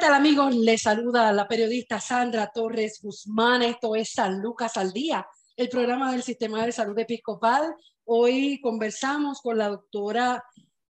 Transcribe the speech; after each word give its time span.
Tal 0.00 0.14
amigos? 0.14 0.54
Les 0.54 0.80
saluda 0.80 1.30
la 1.30 1.46
periodista 1.46 2.00
Sandra 2.00 2.50
Torres 2.54 3.00
Guzmán. 3.02 3.62
Esto 3.62 3.94
es 3.94 4.10
San 4.14 4.40
Lucas 4.40 4.78
al 4.78 4.94
Día, 4.94 5.26
el 5.56 5.68
programa 5.68 6.10
del 6.10 6.22
Sistema 6.22 6.64
de 6.64 6.72
Salud 6.72 6.98
Episcopal. 6.98 7.74
Hoy 8.06 8.62
conversamos 8.62 9.42
con 9.42 9.58
la 9.58 9.68
doctora 9.68 10.42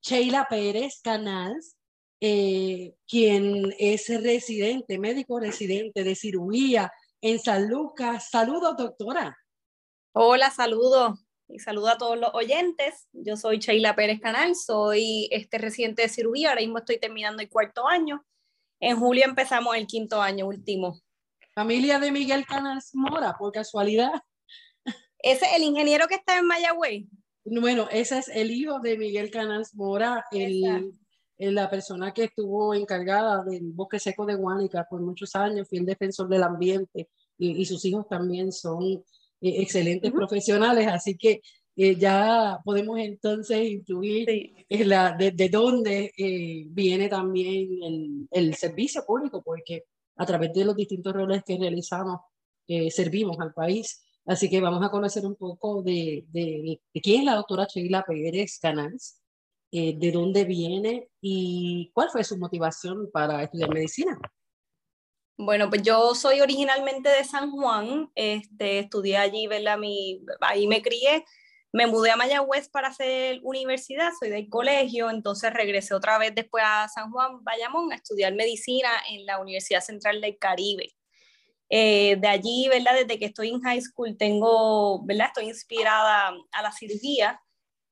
Sheila 0.03 0.47
Pérez 0.51 1.01
Canals, 1.03 1.79
eh, 2.21 2.97
quien 3.09 3.75
es 3.79 4.09
residente, 4.23 4.99
médico 4.99 5.41
residente 5.41 6.05
de 6.05 6.15
cirugía 6.15 6.93
en 7.23 7.39
San 7.39 7.67
Lucas. 7.67 8.29
Saludos, 8.29 8.77
doctora. 8.77 9.39
Hola, 10.13 10.51
saludos 10.51 11.19
y 11.49 11.61
saludo 11.61 11.89
a 11.89 11.97
todos 11.97 12.19
los 12.19 12.35
oyentes. 12.35 13.09
Yo 13.13 13.39
soy 13.39 13.57
Sheila 13.57 13.97
Pérez 13.97 14.21
Canal, 14.21 14.55
soy 14.55 15.29
este 15.31 15.57
residente 15.57 16.03
de 16.03 16.11
cirugía, 16.11 16.51
ahora 16.51 16.61
mismo 16.61 16.77
estoy 16.77 16.99
terminando 16.99 17.41
el 17.41 17.49
cuarto 17.49 17.89
año 17.89 18.23
en 18.81 18.99
julio 18.99 19.25
empezamos 19.25 19.77
el 19.77 19.87
quinto 19.87 20.21
año 20.21 20.47
último. 20.47 21.01
Familia 21.55 21.99
de 21.99 22.13
Miguel 22.13 22.47
Canals 22.47 22.91
Mora, 22.95 23.37
por 23.39 23.53
casualidad. 23.53 24.13
Ese 25.19 25.47
es 25.47 25.53
el 25.57 25.63
ingeniero 25.65 26.07
que 26.07 26.15
está 26.15 26.39
en 26.39 26.47
Mayagüez. 26.47 27.07
Bueno, 27.45 27.89
ese 27.91 28.19
es 28.19 28.29
el 28.29 28.51
hijo 28.51 28.79
de 28.81 28.97
Miguel 28.97 29.31
Canals 29.31 29.75
Mora, 29.75 30.25
el, 30.31 30.93
la 31.39 31.71
persona 31.71 32.13
que 32.13 32.25
estuvo 32.25 32.75
encargada 32.75 33.43
del 33.45 33.73
bosque 33.73 33.99
seco 33.99 34.27
de 34.27 34.35
Guánica 34.35 34.87
por 34.89 35.01
muchos 35.01 35.35
años, 35.35 35.69
fue 35.69 35.79
el 35.79 35.87
defensor 35.87 36.29
del 36.29 36.43
ambiente 36.43 37.09
y, 37.39 37.65
sus 37.65 37.85
hijos 37.85 38.07
también 38.09 38.53
son 38.53 39.05
eh, 39.41 39.63
excelentes 39.63 40.13
profesionales, 40.13 40.89
así 40.89 41.17
que 41.17 41.41
eh, 41.81 41.95
ya 41.95 42.59
podemos 42.65 42.99
entonces 42.99 43.71
incluir 43.71 44.67
la, 44.69 45.13
de, 45.13 45.49
dónde 45.49 46.13
eh, 46.19 46.65
viene 46.71 47.09
también 47.09 47.69
el, 47.85 48.29
el, 48.33 48.55
servicio 48.57 49.05
público, 49.07 49.45
porque 49.45 49.85
a 50.17 50.27
través 50.27 50.53
de 50.55 50.65
los 50.65 50.75
distintos 50.75 51.13
roles 51.13 51.45
que 51.47 51.57
realizamos, 51.57 52.19
eh, 52.67 52.91
servimos 52.91 53.39
al 53.39 53.55
país. 53.55 54.05
Así 54.27 54.51
que 54.51 54.61
vamos 54.61 54.85
a 54.85 54.91
conocer 54.91 55.25
un 55.25 55.37
poco 55.37 55.81
de, 55.85 56.25
de, 56.33 56.81
quién 57.01 57.21
es 57.21 57.27
la 57.27 57.37
doctora 57.37 57.69
Sheila 57.73 58.05
Pérez 58.05 58.59
Canals, 58.61 59.23
de 59.71 60.11
dónde 60.13 60.45
viene 60.45 61.11
y 61.21 61.93
cuál 61.95 62.09
fue 62.11 62.25
su 62.25 62.39
motivación 62.39 63.09
para 63.13 63.45
estudiar 63.45 63.73
medicina. 63.73 64.19
Bueno, 65.37 65.69
pues 65.69 65.83
yo 65.83 66.17
soy 66.17 66.41
originalmente 66.41 67.09
de 67.09 67.23
San 67.23 67.53
Juan, 67.53 68.11
este, 68.17 68.81
estudié 68.81 69.19
allí, 69.19 69.47
¿verdad? 69.47 69.79
Mi, 69.79 70.25
ahí 70.41 70.67
me 70.67 70.83
crié, 70.83 71.25
me 71.73 71.87
mudé 71.87 72.11
a 72.11 72.17
Mayagüez 72.17 72.69
para 72.69 72.89
hacer 72.89 73.41
universidad, 73.43 74.11
soy 74.19 74.31
del 74.31 74.49
colegio, 74.49 75.11
entonces 75.11 75.53
regresé 75.53 75.95
otra 75.95 76.19
vez 76.19 76.35
después 76.35 76.65
a 76.67 76.89
San 76.89 77.11
Juan, 77.11 77.45
Bayamón, 77.45 77.93
a 77.93 77.97
estudiar 77.97 78.35
medicina 78.35 78.89
en 79.11 79.27
la 79.27 79.39
Universidad 79.39 79.81
Central 79.81 80.21
del 80.21 80.39
Caribe. 80.39 80.95
Eh, 81.71 82.17
de 82.19 82.29
allí, 82.29 82.69
¿verdad? 82.69 82.95
Desde 82.95 83.19
que 83.19 83.27
estoy 83.27 83.51
en 83.51 83.61
high 83.61 83.83
school 83.83 84.17
tengo, 84.17 85.05
¿verdad? 85.05 85.27
Estoy 85.27 85.49
inspirada 85.49 86.35
a 86.53 86.63
la 86.63 86.73
cirugía. 86.73 87.43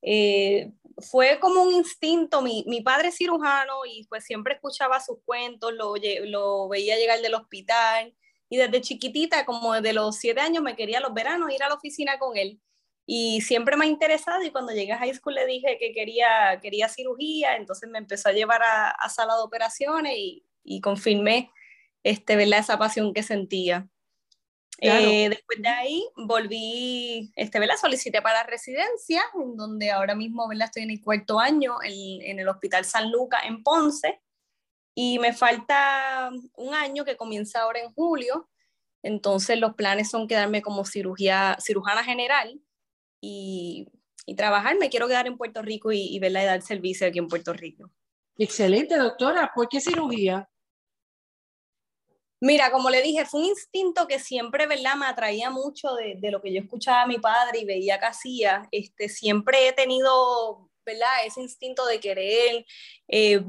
Eh, 0.01 0.73
fue 0.99 1.39
como 1.39 1.63
un 1.63 1.75
instinto, 1.75 2.41
mi, 2.41 2.65
mi, 2.67 2.81
padre 2.81 3.09
es 3.09 3.17
cirujano 3.17 3.85
y 3.85 4.07
pues 4.07 4.25
siempre 4.25 4.55
escuchaba 4.55 4.99
sus 5.01 5.19
cuentos, 5.27 5.75
lo, 5.75 5.95
lo 6.25 6.69
veía 6.69 6.97
llegar 6.97 7.21
del 7.21 7.35
hospital 7.35 8.15
y 8.49 8.57
desde 8.57 8.81
chiquitita, 8.81 9.45
como 9.45 9.75
desde 9.75 9.93
los 9.93 10.17
siete 10.17 10.41
años, 10.41 10.63
me 10.63 10.77
quería 10.77 11.01
los 11.01 11.13
veranos 11.13 11.53
ir 11.53 11.63
a 11.63 11.69
la 11.69 11.75
oficina 11.75 12.19
con 12.19 12.37
él 12.39 12.61
y 13.07 13.41
siempre 13.41 13.77
me 13.77 13.85
ha 13.85 13.89
interesado 13.89 14.43
y 14.43 14.51
cuando 14.51 14.73
llegué 14.73 14.93
a 14.93 14.99
high 14.99 15.15
school 15.15 15.37
le 15.37 15.47
dije 15.47 15.79
que 15.79 15.93
quería, 15.93 16.59
quería 16.61 16.89
cirugía, 16.89 17.55
entonces 17.55 17.89
me 17.89 17.99
empezó 17.99 18.29
a 18.29 18.33
llevar 18.33 18.63
a, 18.65 18.91
a 18.91 19.09
sala 19.09 19.37
de 19.37 19.43
operaciones 19.43 20.15
y, 20.17 20.45
y 20.65 20.81
confirmé 20.81 21.51
este, 22.03 22.35
¿verdad? 22.35 22.59
esa 22.59 22.79
pasión 22.79 23.15
que 23.15 23.23
sentía. 23.23 23.89
Eh, 24.79 25.31
después 25.31 25.63
de 25.63 25.69
ahí 25.69 26.07
volví, 26.17 27.33
este, 27.35 27.59
¿verdad? 27.59 27.77
solicité 27.81 28.21
para 28.21 28.43
residencia, 28.43 29.23
en 29.41 29.57
donde 29.57 29.91
ahora 29.91 30.15
mismo 30.15 30.47
¿verdad? 30.49 30.67
estoy 30.67 30.83
en 30.83 30.91
el 30.91 31.01
cuarto 31.01 31.39
año 31.39 31.77
en, 31.83 32.21
en 32.23 32.41
el 32.41 32.49
Hospital 32.49 32.85
San 32.85 33.11
Lucas 33.11 33.43
en 33.45 33.63
Ponce 33.63 34.21
y 34.95 35.19
me 35.19 35.33
falta 35.33 36.31
un 36.57 36.75
año 36.75 37.05
que 37.05 37.17
comienza 37.17 37.63
ahora 37.63 37.81
en 37.81 37.93
julio, 37.93 38.51
entonces 39.03 39.59
los 39.59 39.75
planes 39.75 40.11
son 40.11 40.29
quedarme 40.29 40.61
como 40.61 40.85
cirugía, 40.85 41.57
cirujana 41.61 42.05
general 42.05 42.61
y, 43.21 43.89
trabajar. 44.37 44.77
Me 44.79 44.91
quiero 44.91 45.07
quedar 45.07 45.27
en 45.27 45.37
Puerto 45.37 45.63
Rico 45.63 45.93
y, 45.93 46.15
y 46.15 46.19
verla 46.19 46.43
y 46.43 46.47
dar 46.47 46.63
servicio 46.63 47.07
aquí 47.07 47.19
en 47.19 47.29
Puerto 47.29 47.53
Rico. 47.53 47.91
Excelente, 48.39 48.97
doctora. 48.97 49.53
¿Por 49.55 49.69
qué 49.69 49.81
cirugía? 49.81 50.49
Mira, 52.41 52.71
como 52.71 52.91
le 52.91 53.01
dije, 53.01 53.25
fue 53.25 53.41
un 53.41 53.47
instinto 53.47 54.07
que 54.07 54.19
siempre, 54.19 54.67
¿verdad? 54.67 54.95
Me 54.97 55.07
atraía 55.07 55.51
mucho 55.51 55.95
de, 55.95 56.19
lo 56.31 56.43
que 56.43 56.53
yo 56.53 56.61
escuchaba 56.61 57.03
a 57.03 57.07
mi 57.07 57.19
padre 57.19 57.61
y 57.61 57.65
veía 57.65 57.99
que 57.99 58.07
hacía. 58.07 58.69
Este, 58.71 59.09
siempre 59.09 59.69
he 59.69 59.73
tenido, 59.73 60.71
¿verdad? 60.85 61.25
Ese 61.25 61.41
instinto 61.41 61.87
de 61.87 61.99
querer, 61.99 62.67
eh, 63.09 63.43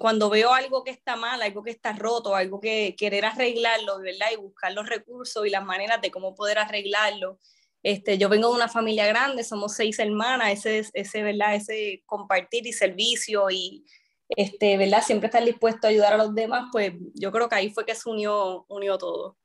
cuando 0.00 0.28
veo 0.30 0.52
algo 0.52 0.82
que 0.82 0.90
está 0.90 1.14
mal, 1.14 1.40
algo 1.42 1.62
que 1.62 1.70
está 1.70 1.92
roto, 1.92 2.34
algo 2.34 2.60
que 2.60 2.96
querer 2.98 3.24
arreglarlo, 3.24 4.00
¿verdad? 4.00 4.26
Y 4.32 4.36
buscar 4.36 4.72
los 4.72 4.88
recursos 4.88 5.46
y 5.46 5.50
las 5.50 5.64
maneras 5.64 6.00
de 6.02 6.10
cómo 6.10 6.34
poder 6.34 6.58
arreglarlo. 6.58 7.38
Este, 7.84 8.16
yo 8.16 8.30
vengo 8.30 8.48
de 8.48 8.54
una 8.54 8.68
familia 8.68 9.06
grande, 9.06 9.44
somos 9.44 9.74
seis 9.74 9.98
hermanas, 9.98 10.64
ese, 10.64 10.88
ese, 10.94 11.22
¿verdad? 11.22 11.54
ese 11.54 12.02
compartir 12.06 12.66
y 12.66 12.72
servicio 12.72 13.50
y 13.50 13.84
este, 14.30 14.78
¿verdad? 14.78 15.02
siempre 15.02 15.26
estar 15.26 15.44
dispuesto 15.44 15.86
a 15.86 15.90
ayudar 15.90 16.14
a 16.14 16.16
los 16.16 16.34
demás, 16.34 16.70
pues 16.72 16.94
yo 17.12 17.30
creo 17.30 17.46
que 17.46 17.56
ahí 17.56 17.70
fue 17.70 17.84
que 17.84 17.94
se 17.94 18.08
unió, 18.08 18.64
unió 18.70 18.96
todo. 18.96 19.36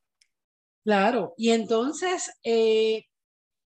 Claro, 0.86 1.34
y 1.36 1.50
entonces 1.50 2.32
eh, 2.42 3.06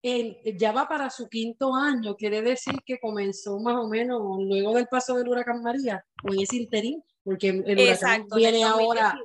ya 0.03 0.73
va 0.73 0.89
para 0.89 1.11
su 1.11 1.29
quinto 1.29 1.73
año, 1.73 2.17
quiere 2.17 2.43
decir 2.43 2.75
que 2.85 2.99
comenzó 2.99 3.61
más 3.61 3.77
o 3.77 3.87
menos 3.87 4.21
luego 4.41 4.75
del 4.75 4.89
paso 4.89 5.15
del 5.15 5.29
huracán 5.29 5.63
María, 5.63 6.05
o 6.25 6.35
en 6.35 6.41
ese 6.41 6.57
interín, 6.57 7.05
porque 7.23 7.51
el 7.51 7.79
huracán 7.79 8.27
viene 8.35 8.65
ahora 8.65 9.17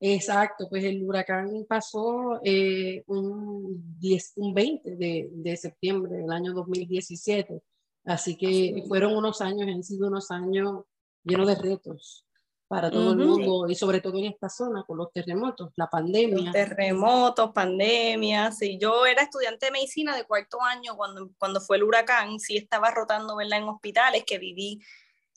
Exacto, 0.00 0.66
pues 0.70 0.82
el 0.84 1.04
huracán 1.04 1.66
pasó 1.68 2.40
eh, 2.42 3.04
un, 3.06 3.98
10, 3.98 4.32
un 4.36 4.54
20 4.54 4.96
de, 4.96 5.28
de, 5.30 5.56
septiembre 5.58 6.16
del 6.16 6.32
año 6.32 6.54
2017, 6.54 7.62
así 8.06 8.34
que 8.36 8.82
fueron 8.88 9.14
unos 9.14 9.42
años, 9.42 9.68
han 9.68 9.84
sido 9.84 10.08
unos 10.08 10.30
años 10.30 10.84
llenos 11.22 11.46
de 11.46 11.54
retos 11.54 12.26
para 12.66 12.90
todo 12.90 13.10
el 13.10 13.18
mundo 13.18 13.68
y 13.68 13.74
sobre 13.74 14.00
todo 14.00 14.16
en 14.18 14.26
esta 14.26 14.48
zona 14.48 14.84
con 14.86 14.96
los 14.96 15.12
terremotos, 15.12 15.72
la 15.76 15.90
pandemia. 15.90 16.52
terremotos, 16.52 17.50
pandemias, 17.52 18.56
sí. 18.56 18.78
Yo 18.80 19.04
era 19.04 19.22
estudiante 19.22 19.66
de 19.66 19.72
medicina 19.72 20.16
de 20.16 20.24
cuarto 20.24 20.62
año 20.62 20.96
cuando, 20.96 21.30
cuando 21.36 21.60
fue 21.60 21.78
el 21.78 21.82
huracán, 21.82 22.38
sí 22.38 22.56
estaba 22.56 22.90
rotando 22.92 23.36
¿verdad? 23.36 23.58
en 23.58 23.68
hospitales, 23.68 24.22
que 24.24 24.38
viví 24.38 24.80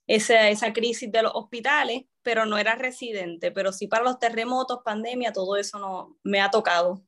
esa, 0.07 0.47
esa 0.49 0.71
crisis 0.71 1.11
de 1.11 1.23
los 1.23 1.31
hospitales 1.33 2.03
pero 2.23 2.45
no 2.45 2.57
era 2.57 2.75
residente, 2.75 3.51
pero 3.51 3.71
sí 3.71 3.87
para 3.87 4.03
los 4.03 4.19
terremotos, 4.19 4.81
pandemia, 4.83 5.33
todo 5.33 5.55
eso 5.57 5.77
no 5.77 6.17
me 6.23 6.41
ha 6.41 6.49
tocado. 6.49 7.05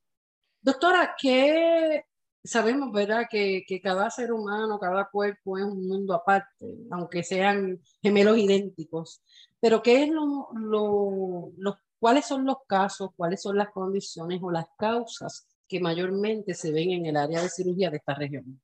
Doctora, 0.60 1.14
¿qué 1.20 2.04
sabemos, 2.46 2.92
verdad, 2.92 3.26
que, 3.30 3.64
que, 3.66 3.80
cada 3.80 4.10
ser 4.10 4.32
humano, 4.32 4.78
cada 4.78 5.08
cuerpo 5.10 5.58
es 5.58 5.64
un 5.64 5.86
mundo 5.86 6.14
aparte, 6.14 6.66
aunque 6.90 7.22
sean 7.22 7.80
gemelos 8.02 8.38
idénticos. 8.38 9.22
Pero 9.60 9.82
¿qué 9.82 10.04
es 10.04 10.10
lo, 10.10 10.48
lo, 10.54 11.52
lo, 11.56 11.76
cuáles 11.98 12.26
son 12.26 12.44
los 12.44 12.58
casos, 12.66 13.10
cuáles 13.16 13.42
son 13.42 13.56
las 13.56 13.70
condiciones 13.70 14.40
o 14.42 14.50
las 14.50 14.66
causas 14.78 15.48
que 15.68 15.80
mayormente 15.80 16.54
se 16.54 16.72
ven 16.72 16.92
en 16.92 17.06
el 17.06 17.16
área 17.16 17.42
de 17.42 17.50
cirugía 17.50 17.90
de 17.90 17.96
esta 17.98 18.14
región? 18.14 18.60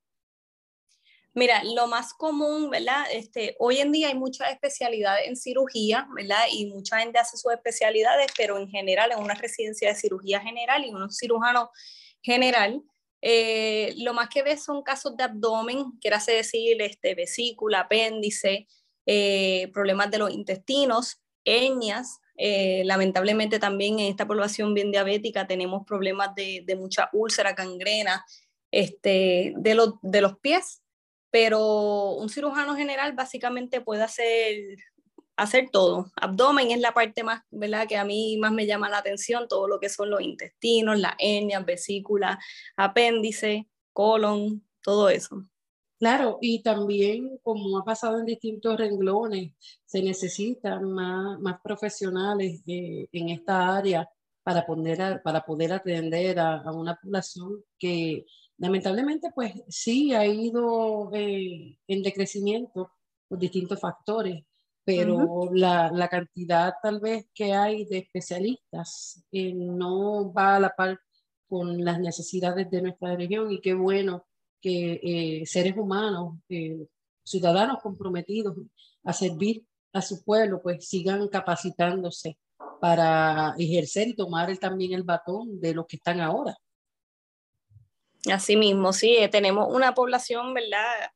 Mira, 1.35 1.63
lo 1.65 1.87
más 1.87 2.13
común, 2.13 2.69
¿verdad? 2.69 3.05
Este, 3.11 3.57
hoy 3.59 3.79
en 3.79 3.91
día 3.91 4.09
hay 4.09 4.15
muchas 4.15 4.51
especialidades 4.51 5.27
en 5.27 5.37
cirugía, 5.37 6.07
¿verdad? 6.15 6.45
Y 6.53 6.67
mucha 6.67 6.99
gente 6.99 7.19
hace 7.19 7.39
sus 7.39 7.51
especialidades, 7.53 8.31
pero 8.37 8.59
en 8.59 8.69
general 8.69 9.13
en 9.13 9.19
una 9.19 9.35
residencia 9.35 9.89
de 9.89 9.95
cirugía 9.95 10.41
general 10.41 10.85
y 10.85 10.91
un 10.91 11.11
cirujano 11.11 11.71
general, 12.21 12.83
eh, 13.23 13.95
lo 13.97 14.13
más 14.13 14.29
que 14.29 14.43
ves 14.43 14.63
son 14.63 14.83
casos 14.83 15.17
de 15.17 15.25
abdomen, 15.25 15.93
quiere 16.03 16.19
decir 16.27 16.83
este, 16.83 17.15
vesícula, 17.15 17.81
apéndice, 17.81 18.67
eh, 19.07 19.71
problemas 19.73 20.11
de 20.11 20.19
los 20.19 20.31
intestinos, 20.33 21.23
hernias. 21.47 22.19
Eh, 22.37 22.83
lamentablemente 22.85 23.59
también 23.59 23.99
en 24.01 24.07
esta 24.11 24.27
población 24.27 24.75
bien 24.75 24.91
diabética 24.91 25.47
tenemos 25.47 25.87
problemas 25.87 26.35
de, 26.35 26.77
mucha 26.79 27.09
úlcera, 27.13 27.53
gangrena 27.53 28.25
este, 28.71 29.55
de, 29.57 29.93
de 30.03 30.21
los 30.21 30.39
pies 30.39 30.82
pero 31.33 32.11
un 32.11 32.29
cirujano 32.29 32.77
general 32.77 33.15
básicamente 33.15 33.81
puede 33.81 34.03
hacer, 34.03 34.77
hacer 35.35 35.71
todo. 35.73 36.13
Abdomen 36.15 36.71
es 36.71 36.79
la 36.79 36.93
parte 36.93 37.25
más, 37.25 37.43
¿verdad? 37.51 37.89
Que 37.89 37.97
a 37.97 38.05
mí 38.05 38.37
más 38.37 38.53
me 38.53 38.67
llama 38.67 38.91
la 38.91 38.99
atención, 38.99 39.49
todo 39.49 39.67
lo 39.67 39.81
que 39.81 39.89
son 39.89 40.11
los 40.11 40.21
intestinos, 40.21 41.01
las 41.01 41.15
hernias, 41.19 41.65
vesícula, 41.65 42.39
apéndice, 42.77 43.67
colon, 43.95 44.63
todo 44.83 45.09
eso. 45.09 45.47
Claro, 45.99 46.37
y 46.43 46.63
también 46.63 47.39
como 47.43 47.79
ha 47.79 47.85
pasado 47.85 48.19
en 48.19 48.27
distintos 48.27 48.77
renglones, 48.77 49.55
se 49.87 50.03
necesitan 50.03 50.93
más, 50.93 51.41
más 51.41 51.63
profesionales 51.63 52.61
eh, 52.67 53.09
en 53.11 53.31
esta 53.31 53.75
área 53.75 54.07
para 54.43 54.67
poder, 54.67 55.23
para 55.23 55.41
poder 55.47 55.73
atender 55.73 56.39
a 56.41 56.71
una 56.73 56.95
población 56.97 57.65
que 57.79 58.27
Lamentablemente, 58.63 59.33
pues 59.35 59.55
sí 59.67 60.15
ha 60.15 60.25
ido 60.25 61.11
eh, 61.13 61.77
en 61.89 62.03
decrecimiento 62.05 62.93
por 63.27 63.37
distintos 63.37 63.81
factores, 63.81 64.45
pero 64.85 65.51
la, 65.53 65.91
la, 65.91 66.07
cantidad 66.07 66.73
tal 66.81 67.01
vez 67.01 67.27
que 67.35 67.55
hay 67.55 67.87
de 67.87 67.99
especialistas 67.99 69.25
eh, 69.33 69.53
no 69.53 70.33
va 70.33 70.55
a 70.55 70.61
la 70.61 70.71
par 70.77 70.97
con 71.49 71.85
las 71.85 71.99
necesidades 71.99 72.71
de 72.71 72.83
nuestra 72.83 73.17
región 73.17 73.51
y 73.51 73.61
qué 73.61 73.75
bueno 73.75 74.27
que 74.61 75.01
eh, 75.03 75.45
seres 75.45 75.77
humanos, 75.77 76.39
ciudadanos 77.25 77.83
comprometidos 77.83 78.57
a 79.03 79.13
servir 79.13 79.67
a 79.93 80.01
su 80.01 80.23
pueblo, 80.23 80.63
pues 80.63 80.89
sigan 80.89 81.27
capacitándose 81.27 82.39
para 82.81 83.57
ejercer 83.59 84.07
y 84.07 84.15
tomar 84.15 84.57
también 84.59 84.93
el 84.93 85.03
batón 85.03 85.61
de 85.61 85.75
los 85.75 85.85
que 85.87 85.97
están 85.97 86.21
ahora. 86.21 86.57
Así 88.31 88.57
mismo, 88.57 88.93
sí, 88.93 89.17
eh, 89.17 89.29
tenemos 89.29 89.73
una 89.75 89.95
población, 89.95 90.55
¿verdad? 90.55 91.11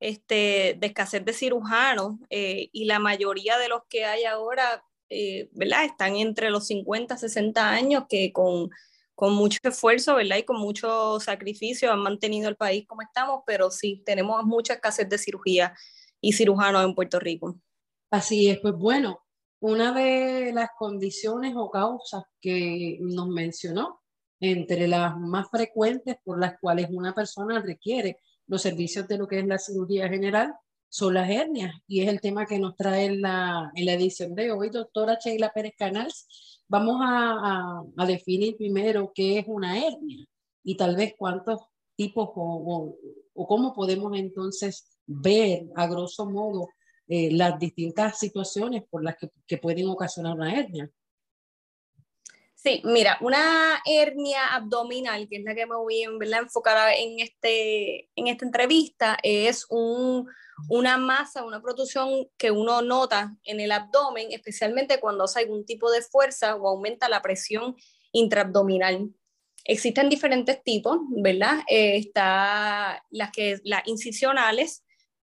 Este, 0.00 0.76
de 0.78 0.86
escasez 0.86 1.24
de 1.24 1.32
cirujanos 1.32 2.18
eh, 2.30 2.68
y 2.72 2.84
la 2.84 2.98
mayoría 2.98 3.58
de 3.58 3.68
los 3.68 3.82
que 3.88 4.04
hay 4.04 4.24
ahora, 4.24 4.84
eh, 5.10 5.48
¿verdad? 5.52 5.84
Están 5.84 6.16
entre 6.16 6.50
los 6.50 6.66
50, 6.66 7.16
60 7.16 7.70
años 7.70 8.04
que 8.08 8.32
con, 8.32 8.70
con 9.14 9.34
mucho 9.34 9.58
esfuerzo, 9.62 10.16
¿verdad? 10.16 10.38
Y 10.38 10.44
con 10.44 10.58
mucho 10.58 11.20
sacrificio 11.20 11.92
han 11.92 12.00
mantenido 12.00 12.48
el 12.48 12.56
país 12.56 12.86
como 12.86 13.02
estamos, 13.02 13.42
pero 13.46 13.70
sí, 13.70 14.02
tenemos 14.06 14.42
mucha 14.44 14.74
escasez 14.74 15.08
de 15.08 15.18
cirugía 15.18 15.74
y 16.20 16.32
cirujanos 16.32 16.84
en 16.84 16.94
Puerto 16.94 17.18
Rico. 17.18 17.58
Así 18.10 18.48
es, 18.48 18.60
pues 18.60 18.74
bueno, 18.74 19.20
una 19.60 19.92
de 19.92 20.52
las 20.54 20.70
condiciones 20.78 21.54
o 21.56 21.70
causas 21.70 22.24
que 22.40 22.98
nos 23.00 23.28
mencionó 23.28 24.00
entre 24.40 24.88
las 24.88 25.16
más 25.18 25.48
frecuentes 25.50 26.16
por 26.24 26.38
las 26.38 26.58
cuales 26.60 26.88
una 26.90 27.14
persona 27.14 27.60
requiere 27.60 28.18
los 28.46 28.62
servicios 28.62 29.08
de 29.08 29.18
lo 29.18 29.26
que 29.26 29.40
es 29.40 29.46
la 29.46 29.58
cirugía 29.58 30.08
general 30.08 30.54
son 30.88 31.14
las 31.14 31.28
hernias 31.28 31.74
y 31.86 32.02
es 32.02 32.08
el 32.08 32.20
tema 32.20 32.46
que 32.46 32.58
nos 32.58 32.76
trae 32.76 33.06
en 33.06 33.20
la, 33.20 33.70
la 33.74 33.92
edición 33.92 34.34
de 34.34 34.52
hoy, 34.52 34.70
doctora 34.70 35.18
Sheila 35.22 35.52
Pérez 35.52 35.74
Canals. 35.76 36.62
Vamos 36.68 36.96
a, 37.02 37.82
a, 37.96 38.06
definir 38.06 38.56
primero 38.56 39.12
qué 39.14 39.38
es 39.38 39.44
una 39.46 39.78
hernia 39.78 40.26
y 40.64 40.76
tal 40.76 40.96
vez 40.96 41.14
cuántos 41.18 41.60
tipos 41.96 42.30
o, 42.34 42.96
o, 43.34 43.46
cómo 43.46 43.74
podemos 43.74 44.16
entonces 44.16 44.98
ver 45.06 45.66
a 45.76 45.86
grosso 45.86 46.28
modo 46.28 46.68
eh, 47.08 47.30
las 47.30 47.58
distintas 47.58 48.18
situaciones 48.18 48.82
por 48.90 49.04
las 49.04 49.16
que, 49.16 49.30
que 49.46 49.58
pueden 49.58 49.88
ocasionar 49.88 50.34
una 50.34 50.58
hernia. 50.58 50.90
Sí, 52.66 52.82
mira, 52.82 53.16
una 53.20 53.80
hernia 53.84 54.56
abdominal, 54.56 55.28
que 55.28 55.36
es 55.36 55.44
la 55.44 55.54
que 55.54 55.66
me 55.66 55.76
voy 55.76 56.02
a 56.02 56.38
enfocar 56.38 56.92
en, 56.98 57.20
este, 57.20 58.10
en 58.16 58.26
esta 58.26 58.44
entrevista, 58.44 59.16
es 59.22 59.66
un, 59.70 60.28
una 60.68 60.98
masa, 60.98 61.44
una 61.44 61.62
protrusión 61.62 62.28
que 62.36 62.50
uno 62.50 62.82
nota 62.82 63.36
en 63.44 63.60
el 63.60 63.70
abdomen, 63.70 64.32
especialmente 64.32 64.98
cuando 64.98 65.22
hace 65.22 65.38
algún 65.38 65.64
tipo 65.64 65.92
de 65.92 66.02
fuerza 66.02 66.56
o 66.56 66.66
aumenta 66.66 67.08
la 67.08 67.22
presión 67.22 67.76
intraabdominal. 68.10 69.10
Existen 69.64 70.08
diferentes 70.08 70.60
tipos, 70.64 70.98
¿verdad? 71.10 71.60
Eh, 71.68 71.98
está 71.98 73.00
las, 73.10 73.30
que, 73.30 73.60
las 73.62 73.86
incisionales, 73.86 74.84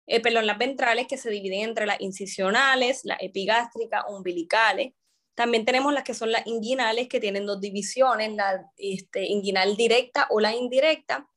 eh, 0.06 0.22
perdón, 0.22 0.46
las 0.46 0.60
ventrales 0.60 1.08
que 1.08 1.18
se 1.18 1.32
dividen 1.32 1.62
entre 1.62 1.88
las 1.88 2.00
incisionales, 2.00 3.02
las 3.06 3.18
epigástricas, 3.24 4.04
umbilicales 4.08 4.94
también 5.36 5.66
tenemos 5.66 5.94
las 5.94 6.04
que 6.04 6.14
son 6.14 6.32
las 6.32 6.46
inguinales, 6.46 7.08
que 7.08 7.20
tienen 7.20 7.46
dos 7.46 7.60
divisiones, 7.60 8.34
la 8.34 8.70
este, 8.78 9.26
inguinal 9.26 9.76
directa 9.76 10.28
o 10.30 10.40
la 10.40 10.56
indirecta. 10.56 11.28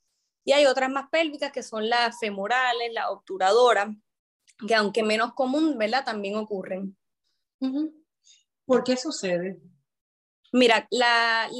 Y 0.44 0.52
hay 0.52 0.66
otras 0.66 0.90
más 0.90 1.08
pélvicas, 1.10 1.50
que 1.50 1.62
son 1.62 1.88
las 1.88 2.18
femorales, 2.18 2.92
la 2.92 3.10
obturadora, 3.10 3.94
que 4.66 4.74
aunque 4.74 5.02
menos 5.02 5.34
común, 5.34 5.76
¿verdad? 5.78 6.04
También 6.04 6.36
ocurren. 6.36 6.96
¿Por 8.64 8.84
qué 8.84 8.96
sucede? 8.96 9.60
Mira, 10.56 10.88
la, 10.90 11.50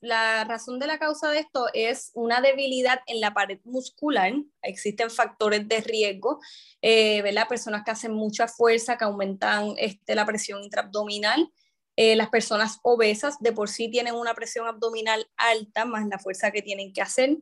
la, 0.00 0.44
razón 0.44 0.80
de 0.80 0.88
la 0.88 0.98
causa 0.98 1.30
de 1.30 1.38
esto 1.38 1.68
es 1.72 2.10
una 2.12 2.40
debilidad 2.40 2.98
en 3.06 3.20
la 3.20 3.32
pared 3.32 3.60
muscular. 3.62 4.32
Existen 4.62 5.10
factores 5.10 5.68
de 5.68 5.80
riesgo, 5.80 6.40
eh, 6.82 7.22
¿verdad? 7.22 7.46
Personas 7.46 7.84
que 7.84 7.92
hacen 7.92 8.12
mucha 8.12 8.48
fuerza, 8.48 8.98
que 8.98 9.04
aumentan 9.04 9.74
este, 9.76 10.16
la 10.16 10.26
presión 10.26 10.60
intraabdominal. 10.64 11.52
Eh, 11.94 12.16
las 12.16 12.28
personas 12.28 12.80
obesas 12.82 13.38
de 13.38 13.52
por 13.52 13.68
sí 13.68 13.88
tienen 13.92 14.16
una 14.16 14.34
presión 14.34 14.66
abdominal 14.66 15.30
alta, 15.36 15.84
más 15.84 16.04
la 16.08 16.18
fuerza 16.18 16.50
que 16.50 16.62
tienen 16.62 16.92
que 16.92 17.02
hacer. 17.02 17.36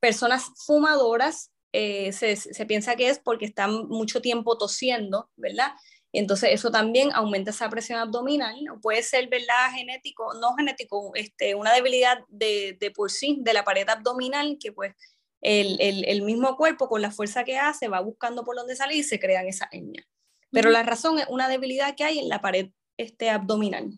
Personas 0.00 0.46
fumadoras, 0.66 1.52
eh, 1.72 2.12
se, 2.12 2.34
se 2.34 2.66
piensa 2.66 2.96
que 2.96 3.08
es 3.08 3.20
porque 3.20 3.44
están 3.44 3.86
mucho 3.86 4.20
tiempo 4.20 4.58
tosiendo, 4.58 5.30
¿verdad? 5.36 5.74
Entonces 6.16 6.50
eso 6.52 6.70
también 6.70 7.10
aumenta 7.12 7.50
esa 7.50 7.68
presión 7.68 7.98
abdominal. 7.98 8.56
Puede 8.80 9.02
ser, 9.02 9.28
¿verdad? 9.28 9.72
Genético, 9.74 10.32
no 10.34 10.54
genético, 10.54 11.10
este, 11.14 11.56
una 11.56 11.72
debilidad 11.72 12.18
de, 12.28 12.76
de 12.78 12.90
por 12.92 13.10
sí 13.10 13.38
de 13.40 13.52
la 13.52 13.64
pared 13.64 13.88
abdominal 13.88 14.56
que 14.60 14.70
pues 14.70 14.94
el, 15.40 15.76
el, 15.80 16.04
el, 16.04 16.22
mismo 16.22 16.56
cuerpo 16.56 16.88
con 16.88 17.02
la 17.02 17.10
fuerza 17.10 17.42
que 17.42 17.58
hace 17.58 17.88
va 17.88 18.00
buscando 18.00 18.44
por 18.44 18.54
dónde 18.54 18.76
salir 18.76 18.98
y 18.98 19.02
se 19.02 19.18
crean 19.18 19.48
esa 19.48 19.68
hernia. 19.72 20.06
Pero 20.52 20.70
la 20.70 20.84
razón 20.84 21.18
es 21.18 21.26
una 21.28 21.48
debilidad 21.48 21.96
que 21.96 22.04
hay 22.04 22.20
en 22.20 22.28
la 22.28 22.40
pared 22.40 22.70
este, 22.96 23.28
abdominal. 23.28 23.90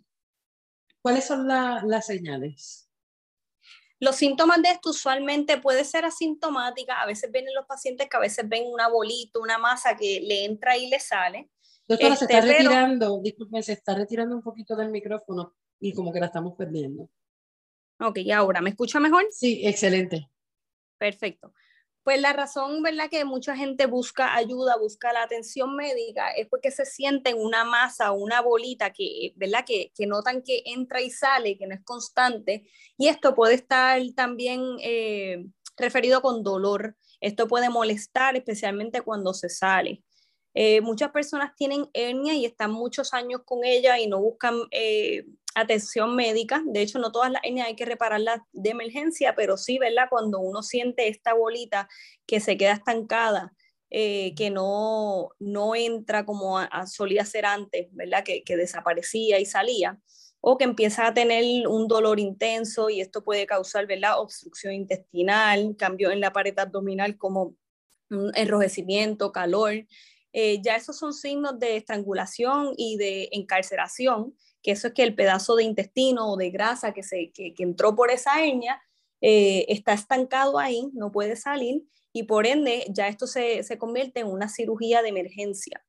¿Cuáles 1.03 1.27
son 1.27 1.47
la, 1.47 1.83
las 1.87 2.07
señales? 2.07 2.89
Los 4.01 4.17
síntomas 4.17 4.63
de 4.63 4.71
esto 4.71 4.91
usualmente 4.91 5.59
puede 5.59 5.85
ser 5.85 6.07
asintomática, 6.07 7.01
a 7.01 7.07
veces 7.07 7.31
ven 7.31 7.47
en 7.47 7.55
los 7.55 7.67
pacientes 7.67 8.09
que 8.09 8.17
a 8.17 8.21
veces 8.21 8.49
ven 8.49 8.65
una 8.67 8.89
bolita, 8.89 9.39
una 9.39 9.59
masa 9.59 9.97
que 9.97 10.21
le 10.23 10.47
entra 10.47 10.79
y 10.79 10.89
le 10.89 10.99
sale, 10.99 11.51
Doctora, 11.89 12.17
se 12.17 12.25
está 12.25 12.39
este, 12.39 12.53
retirando, 12.53 13.21
disculpen, 13.23 13.63
se 13.63 13.73
está 13.73 13.95
retirando 13.95 14.35
un 14.35 14.43
poquito 14.43 14.75
del 14.75 14.91
micrófono 14.91 15.55
y 15.79 15.93
como 15.93 16.13
que 16.13 16.21
la 16.21 16.27
estamos 16.27 16.55
perdiendo. 16.57 17.09
Ok, 18.01 18.19
¿y 18.19 18.33
ahora 18.33 18.61
me 18.61 18.71
escucha 18.71 19.01
mejor? 19.01 19.25
Sí, 19.31 19.63
excelente. 19.65 20.29
Perfecto. 20.99 21.53
Pues 22.03 22.21
la 22.21 22.33
razón, 22.33 22.83
¿verdad? 22.83 23.11
Que 23.11 23.25
mucha 23.25 23.57
gente 23.57 23.87
busca 23.87 24.37
ayuda, 24.37 24.77
busca 24.77 25.13
la 25.13 25.25
atención 25.25 25.75
médica, 25.75 26.31
es 26.31 26.47
porque 26.47 26.71
se 26.71 26.87
sienten 26.87 27.37
una 27.37 27.65
masa 27.65 28.13
una 28.13 28.41
bolita 28.41 28.93
que, 28.93 29.33
¿verdad? 29.35 29.65
Que, 29.67 29.93
que, 29.93 30.07
notan 30.07 30.43
que 30.43 30.63
entra 30.67 31.01
y 31.01 31.11
sale, 31.11 31.59
que 31.59 31.67
no 31.67 31.75
es 31.75 31.83
constante. 31.83 32.65
Y 32.97 33.09
esto 33.09 33.35
puede 33.35 33.55
estar 33.55 34.01
también 34.15 34.63
eh, 34.83 35.47
referido 35.77 36.23
con 36.23 36.43
dolor. 36.45 36.97
Esto 37.21 37.49
puede 37.49 37.71
molestar, 37.71 38.37
especialmente 38.37 39.01
cuando 39.01 39.35
se 39.35 39.49
sale. 39.49 40.05
Eh, 40.59 40.81
muchas 40.81 41.11
personas 41.11 41.55
tienen 41.55 41.87
hernia 41.93 42.35
y 42.35 42.47
están 42.47 42.73
muchos 42.73 43.13
años 43.13 43.43
con 43.45 43.63
ella 43.63 43.99
y 43.99 44.07
no 44.07 44.19
buscan 44.23 44.55
eh, 44.71 45.27
atención 45.55 46.17
médica. 46.17 46.63
De 46.65 46.81
hecho, 46.81 46.99
no 46.99 47.13
todas 47.13 47.31
las 47.31 47.43
hernias 47.45 47.67
hay 47.67 47.77
que 47.77 47.85
repararlas 47.85 48.41
de 48.55 48.71
emergencia, 48.71 49.35
pero 49.35 49.59
sí, 49.59 49.79
¿verdad? 49.79 50.07
Cuando 50.09 50.41
uno 50.41 50.63
siente 50.63 51.09
esta 51.09 51.35
bolita 51.35 51.91
que 52.27 52.41
se 52.41 52.57
queda 52.57 52.73
estancada, 52.73 53.53
eh, 53.91 54.35
que 54.35 54.49
no, 54.49 55.29
no 55.39 55.75
entra 55.75 56.25
como 56.25 56.59
solía 56.87 57.27
ser 57.27 57.45
antes, 57.45 57.89
¿verdad? 57.93 58.25
Que, 58.25 58.43
que 58.43 58.57
desaparecía 58.57 59.39
y 59.39 59.45
salía 59.45 60.01
o 60.41 60.57
que 60.57 60.65
empieza 60.65 61.07
a 61.07 61.13
tener 61.13 61.69
un 61.69 61.87
dolor 61.87 62.19
intenso 62.19 62.89
y 62.89 63.03
esto 63.03 63.23
puede 63.23 63.45
causar, 63.45 63.87
¿verdad? 63.87 64.19
Obstrucción 64.21 64.73
intestinal, 64.73 65.77
cambio 65.77 66.11
en 66.11 66.21
la 66.21 66.33
pared 66.33 66.59
abdominal 66.59 67.19
como 67.19 67.57
enrojecimiento, 68.35 69.33
calor. 69.33 69.85
Eh, 70.39 70.61
ya 70.61 70.77
esos 70.77 70.99
son 70.99 71.15
signos 71.15 71.59
de 71.59 71.79
estrangulación 71.79 72.75
y 72.77 72.99
de 72.99 73.31
encarceración, 73.33 74.37
que 74.63 74.73
eso 74.73 74.89
es 74.89 74.93
que 74.93 75.03
el 75.03 75.15
pedazo 75.15 75.57
de 75.57 75.65
intestino 75.65 76.31
o 76.31 76.37
de 76.37 76.51
grasa 76.51 76.93
que, 76.93 77.03
se, 77.03 77.33
que, 77.33 77.55
entró 77.57 77.97
por 77.97 78.11
esa 78.11 78.45
hernia 78.45 78.83
eh, 79.23 79.65
está 79.71 79.95
estancado 79.95 80.59
ahí, 80.59 80.91
no 80.93 81.11
puede 81.11 81.37
salir 81.37 81.85
y 82.13 82.25
por 82.25 82.47
ende 82.47 82.85
ya 82.91 83.09
esto 83.09 83.27
se, 83.27 83.63
se 83.63 83.79
convierte 83.79 84.21
en 84.21 84.27
una 84.27 84.51
cirugía 84.51 85.01
de 85.01 85.09
emergencia, 85.09 85.83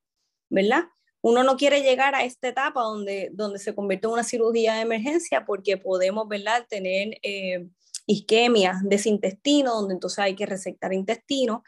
¿verdad? 0.50 0.86
Uno 1.20 1.44
no 1.44 1.58
quiere 1.58 1.82
llegar 1.82 2.16
a 2.16 2.24
esta 2.24 2.48
etapa 2.48 2.84
donde, 2.84 3.30
donde 3.34 3.60
se 3.60 3.76
convierte 3.76 4.08
en 4.08 4.14
una 4.14 4.24
cirugía 4.24 4.76
de 4.76 4.82
emergencia 4.84 5.46
porque 5.46 5.76
podemos, 5.76 6.26
¿verdad?, 6.30 6.66
tener 6.70 7.18
eh, 7.22 7.68
de 8.08 8.96
ese 8.96 9.10
intestino, 9.10 9.74
donde 9.76 9.96
entonces 9.96 10.20
hay 10.20 10.36
que 10.36 10.46
resectar 10.46 10.94
intestino 10.94 11.66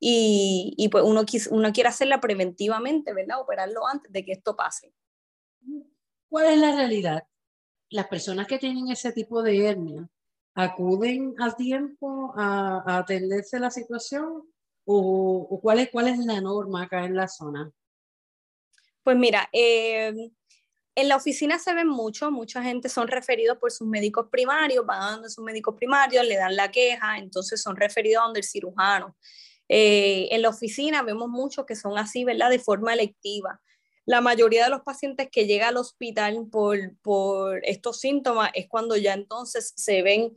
y, 0.00 0.74
y 0.78 0.88
pues 0.88 1.04
uno, 1.04 1.24
uno 1.50 1.72
quiere 1.72 1.90
hacerla 1.90 2.20
preventivamente, 2.20 3.12
¿verdad? 3.12 3.40
Operarlo 3.40 3.86
antes 3.86 4.10
de 4.10 4.24
que 4.24 4.32
esto 4.32 4.56
pase. 4.56 4.94
¿Cuál 6.28 6.46
es 6.46 6.58
la 6.58 6.74
realidad? 6.74 7.24
Las 7.90 8.06
personas 8.06 8.46
que 8.46 8.58
tienen 8.58 8.88
ese 8.88 9.12
tipo 9.12 9.42
de 9.42 9.66
hernia, 9.66 10.08
¿acuden 10.54 11.34
a 11.38 11.54
tiempo 11.54 12.32
a, 12.36 12.98
atenderse 12.98 13.58
la 13.58 13.70
situación? 13.70 14.50
¿O, 14.86 15.60
cuál, 15.62 15.80
es, 15.80 15.90
cuál 15.90 16.08
es 16.08 16.18
la 16.18 16.40
norma 16.40 16.84
acá 16.84 17.04
en 17.04 17.14
la 17.14 17.28
zona? 17.28 17.70
Pues 19.02 19.16
mira, 19.16 19.48
eh, 19.52 20.12
en 20.94 21.08
la 21.08 21.16
oficina 21.16 21.58
se 21.58 21.74
ven 21.74 21.88
mucho, 21.88 22.30
mucha 22.30 22.62
gente 22.62 22.88
son 22.88 23.08
referidos 23.08 23.58
por 23.58 23.70
sus 23.70 23.86
médicos 23.86 24.28
primarios, 24.30 24.84
van 24.84 25.02
a 25.02 25.10
donde 25.12 25.30
sus 25.30 25.44
médicos 25.44 25.74
primarios, 25.76 26.26
le 26.26 26.36
dan 26.36 26.56
la 26.56 26.70
queja, 26.70 27.18
entonces 27.18 27.62
son 27.62 27.76
referidos 27.76 28.22
a 28.22 28.24
donde 28.24 28.40
el 28.40 28.46
cirujano. 28.46 29.16
Eh, 29.72 30.26
en 30.32 30.42
la 30.42 30.48
oficina 30.48 31.02
vemos 31.04 31.28
muchos 31.28 31.64
que 31.64 31.76
son 31.76 31.96
así, 31.96 32.24
¿verdad? 32.24 32.50
De 32.50 32.58
forma 32.58 32.92
electiva. 32.92 33.60
La 34.04 34.20
mayoría 34.20 34.64
de 34.64 34.70
los 34.70 34.80
pacientes 34.80 35.28
que 35.30 35.46
llegan 35.46 35.68
al 35.68 35.76
hospital 35.76 36.48
por, 36.50 36.76
por 37.02 37.64
estos 37.64 38.00
síntomas 38.00 38.50
es 38.54 38.66
cuando 38.68 38.96
ya 38.96 39.14
entonces 39.14 39.72
se 39.76 40.02
ven, 40.02 40.34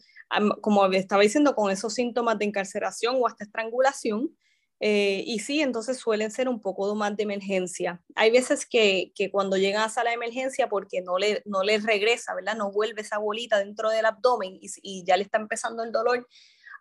como 0.61 0.85
estaba 0.91 1.23
diciendo, 1.23 1.55
con 1.55 1.71
esos 1.71 1.95
síntomas 1.95 2.37
de 2.37 2.45
encarceración 2.45 3.15
o 3.19 3.25
hasta 3.25 3.43
estrangulación. 3.45 4.37
Eh, 4.79 5.23
y 5.25 5.39
sí, 5.39 5.61
entonces 5.61 5.97
suelen 5.97 6.29
ser 6.29 6.47
un 6.47 6.61
poco 6.61 6.93
más 6.93 7.17
de 7.17 7.23
emergencia. 7.23 8.03
Hay 8.13 8.29
veces 8.29 8.67
que, 8.67 9.13
que, 9.15 9.31
cuando 9.31 9.57
llegan 9.57 9.81
a 9.81 9.89
sala 9.89 10.11
de 10.11 10.17
emergencia 10.17 10.69
porque 10.69 11.01
no 11.01 11.17
le, 11.17 11.41
no 11.45 11.63
le 11.63 11.79
regresa, 11.79 12.35
¿verdad? 12.35 12.55
No 12.55 12.71
vuelve 12.71 13.01
esa 13.01 13.17
bolita 13.17 13.57
dentro 13.57 13.89
del 13.89 14.05
abdomen 14.05 14.59
y, 14.61 14.67
y 14.83 15.03
ya 15.05 15.17
le 15.17 15.23
está 15.23 15.39
empezando 15.39 15.83
el 15.83 15.91
dolor. 15.91 16.27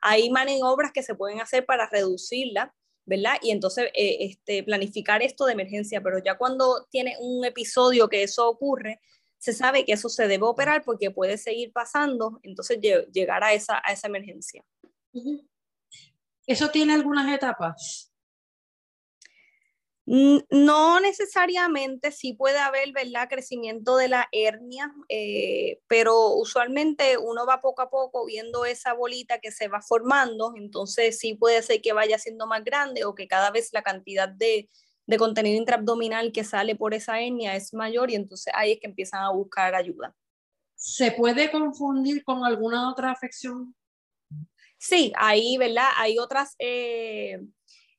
Hay 0.03 0.31
maniobras 0.31 0.93
que 0.93 1.03
se 1.03 1.15
pueden 1.15 1.41
hacer 1.41 1.65
para 1.65 1.89
reducirla 1.89 2.75
¿verdad? 3.05 3.35
Y 3.43 3.51
entonces 3.51 3.87
eh, 3.95 4.19
este, 4.21 4.63
planificar 4.63 5.23
esto 5.23 5.45
de 5.47 5.53
emergencia, 5.53 6.01
pero 6.01 6.19
ya 6.19 6.39
cuando 6.39 6.87
tiene 6.91 7.17
un 7.21 7.45
episodio 7.45 8.09
que 8.09 8.23
eso 8.23 8.49
ocurre, 8.49 9.01
se 9.39 9.53
sabe 9.53 9.85
que 9.85 9.93
eso 9.93 10.09
se 10.09 10.29
debe 10.29 10.45
operar 10.45 10.85
porque 10.85 11.11
puede 11.11 11.37
seguir 11.37 11.73
pasando, 11.73 12.39
entonces 12.45 12.79
llegar 13.13 13.43
a 13.43 13.53
esa, 13.53 13.83
a 13.85 13.93
esa 13.93 14.07
emergencia. 14.07 14.65
¿Eso 16.47 16.71
tiene 16.71 16.95
algunas 16.95 17.33
etapas? 17.33 18.12
No 20.05 20.99
necesariamente, 20.99 22.11
sí 22.11 22.33
puede 22.33 22.59
haber, 22.59 22.93
¿verdad?, 22.93 23.29
crecimiento 23.29 23.97
de 23.97 24.09
la 24.09 24.29
hernia, 24.33 24.93
eh, 25.09 25.79
pero 25.87 26.35
usualmente 26.35 27.19
uno 27.19 27.47
va 27.47 27.61
poco 27.61 27.83
a 27.83 27.91
poco 27.91 28.27
viendo 28.27 28.65
esa 28.65 28.95
bolita 28.95 29.39
que 29.39 29.53
se 29.53 29.69
va 29.69 29.81
formando, 29.81 30.55
entonces 30.57 31.21
sí 31.21 31.35
puede 31.35 31.63
ser 31.63 31.81
que 31.81 31.93
vaya 31.93 32.19
siendo 32.19 32.49
más 32.49 32.65
grande 32.65 33.05
o 33.05 33.15
que 33.15 33.29
cada 33.29 33.53
vez 33.53 33.69
la 33.73 33.83
cantidad 33.83 34.29
de, 34.29 34.69
de 35.07 35.19
contenido 35.19 35.57
intraabdominal 35.57 36.33
que 36.33 36.43
sale 36.43 36.75
por 36.75 36.95
esa 36.95 37.21
hernia 37.21 37.55
es 37.55 37.73
mayor 37.73 38.11
y 38.11 38.17
entonces 38.17 38.53
ahí 38.57 38.73
es 38.73 38.81
que 38.81 38.89
empiezan 38.89 39.23
a 39.23 39.31
buscar 39.31 39.77
ayuda. 39.77 40.17
¿Se 40.75 41.13
puede 41.13 41.49
confundir 41.53 42.25
con 42.25 42.45
alguna 42.45 42.91
otra 42.91 43.13
afección? 43.13 43.73
Sí, 44.79 45.13
ahí, 45.15 45.57
¿verdad? 45.59 45.91
Hay 45.97 46.19
otras... 46.19 46.57
Eh, 46.59 47.39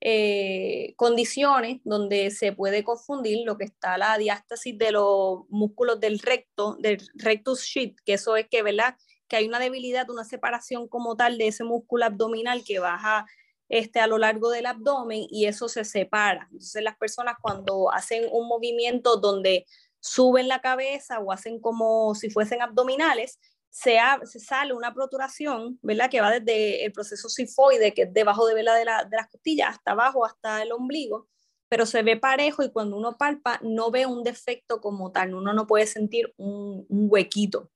eh, 0.05 0.95
condiciones 0.98 1.79
donde 1.86 2.29
se 2.29 2.51
puede 2.51 2.83
confundir 2.83 3.45
lo 3.45 3.57
que 3.57 3.63
está 3.63 3.98
la 3.98 4.17
diástasis 4.17 4.77
de 4.77 4.91
los 4.91 5.48
músculos 5.48 6.01
del 6.01 6.19
recto, 6.19 6.75
del 6.75 7.01
rectus 7.15 7.62
sheath, 7.62 7.95
que 8.05 8.15
eso 8.15 8.36
es 8.36 8.50
que, 8.50 8.63
¿verdad? 8.63 8.98
Que 9.29 9.38
hay 9.38 9.48
una 9.48 9.60
debilidad, 9.60 10.10
una 10.10 10.25
separación 10.25 10.89
como 10.89 11.15
tal 11.15 11.38
de 11.38 11.48
ese 11.48 11.63
músculo 11.63 12.03
abdominal 12.03 12.65
que 12.65 12.79
baja 12.79 13.25
este, 13.69 14.01
a 14.01 14.07
lo 14.07 14.17
largo 14.17 14.50
del 14.50 14.65
abdomen 14.65 15.25
y 15.29 15.45
eso 15.45 15.69
se 15.69 15.86
separa. 15.86 16.50
Entonces 16.51 16.83
las 16.83 16.98
personas 16.98 17.36
cuando 17.41 17.89
hacen 17.89 18.25
un 18.29 18.50
movimiento 18.50 19.15
donde 19.15 19.65
suben 20.01 20.50
la 20.50 20.60
cabeza 20.60 21.19
o 21.19 21.31
hacen 21.31 21.62
como 21.62 22.13
si 22.13 22.29
fuesen 22.29 22.62
abdominales, 22.62 23.39
se, 23.74 23.98
sale 24.39 24.72
una 24.72 24.94
proturación, 24.94 25.80
¿verdad? 25.82 26.10
Que 26.10 26.22
va 26.22 26.30
desde 26.30 26.86
el 26.86 26.92
proceso 26.92 27.27
sifoide, 27.27 27.94
que 27.94 28.03
es 28.03 28.13
debajo 28.13 28.46
de, 28.46 28.53
¿verdad? 28.53 28.77
de, 28.77 28.86
la, 28.86 29.03
de 29.03 29.18
las 29.18 29.27
costillas, 29.27 29.70
hasta 29.70 29.92
abajo, 29.92 30.25
hasta 30.25 30.62
el 30.62 30.72
ombligo, 30.72 31.27
pero 31.70 31.88
se 31.88 32.03
ve 32.03 32.15
parejo 32.15 32.62
y 32.62 32.72
cuando 32.72 32.96
uno 32.96 33.18
palpa 33.18 33.60
no 33.63 33.89
ve 33.89 34.06
un 34.06 34.24
defecto 34.24 34.80
como 34.80 35.12
tal, 35.12 35.34
uno 35.34 35.53
no 35.53 35.65
puede 35.65 35.88
sentir 35.88 36.32
un, 36.38 36.86
huequito. 36.88 37.72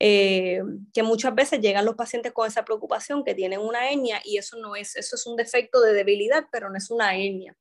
Eh, 0.00 0.62
que 0.92 1.02
muchas 1.04 1.34
veces 1.34 1.60
llegan 1.60 1.84
los 1.84 1.94
pacientes 1.94 2.32
con 2.32 2.48
esa 2.48 2.64
preocupación 2.64 3.22
que 3.22 3.34
tienen 3.34 3.60
una 3.60 3.88
hernia 3.88 4.20
y 4.24 4.38
eso 4.38 4.58
no 4.58 4.74
es, 4.74 4.96
eso 4.96 5.14
es 5.14 5.26
un 5.26 5.36
defecto 5.36 5.80
de 5.80 5.92
debilidad, 5.92 6.46
pero 6.50 6.70
no 6.70 6.76
es 6.76 6.90
una 6.90 7.14
hernia. 7.14 7.54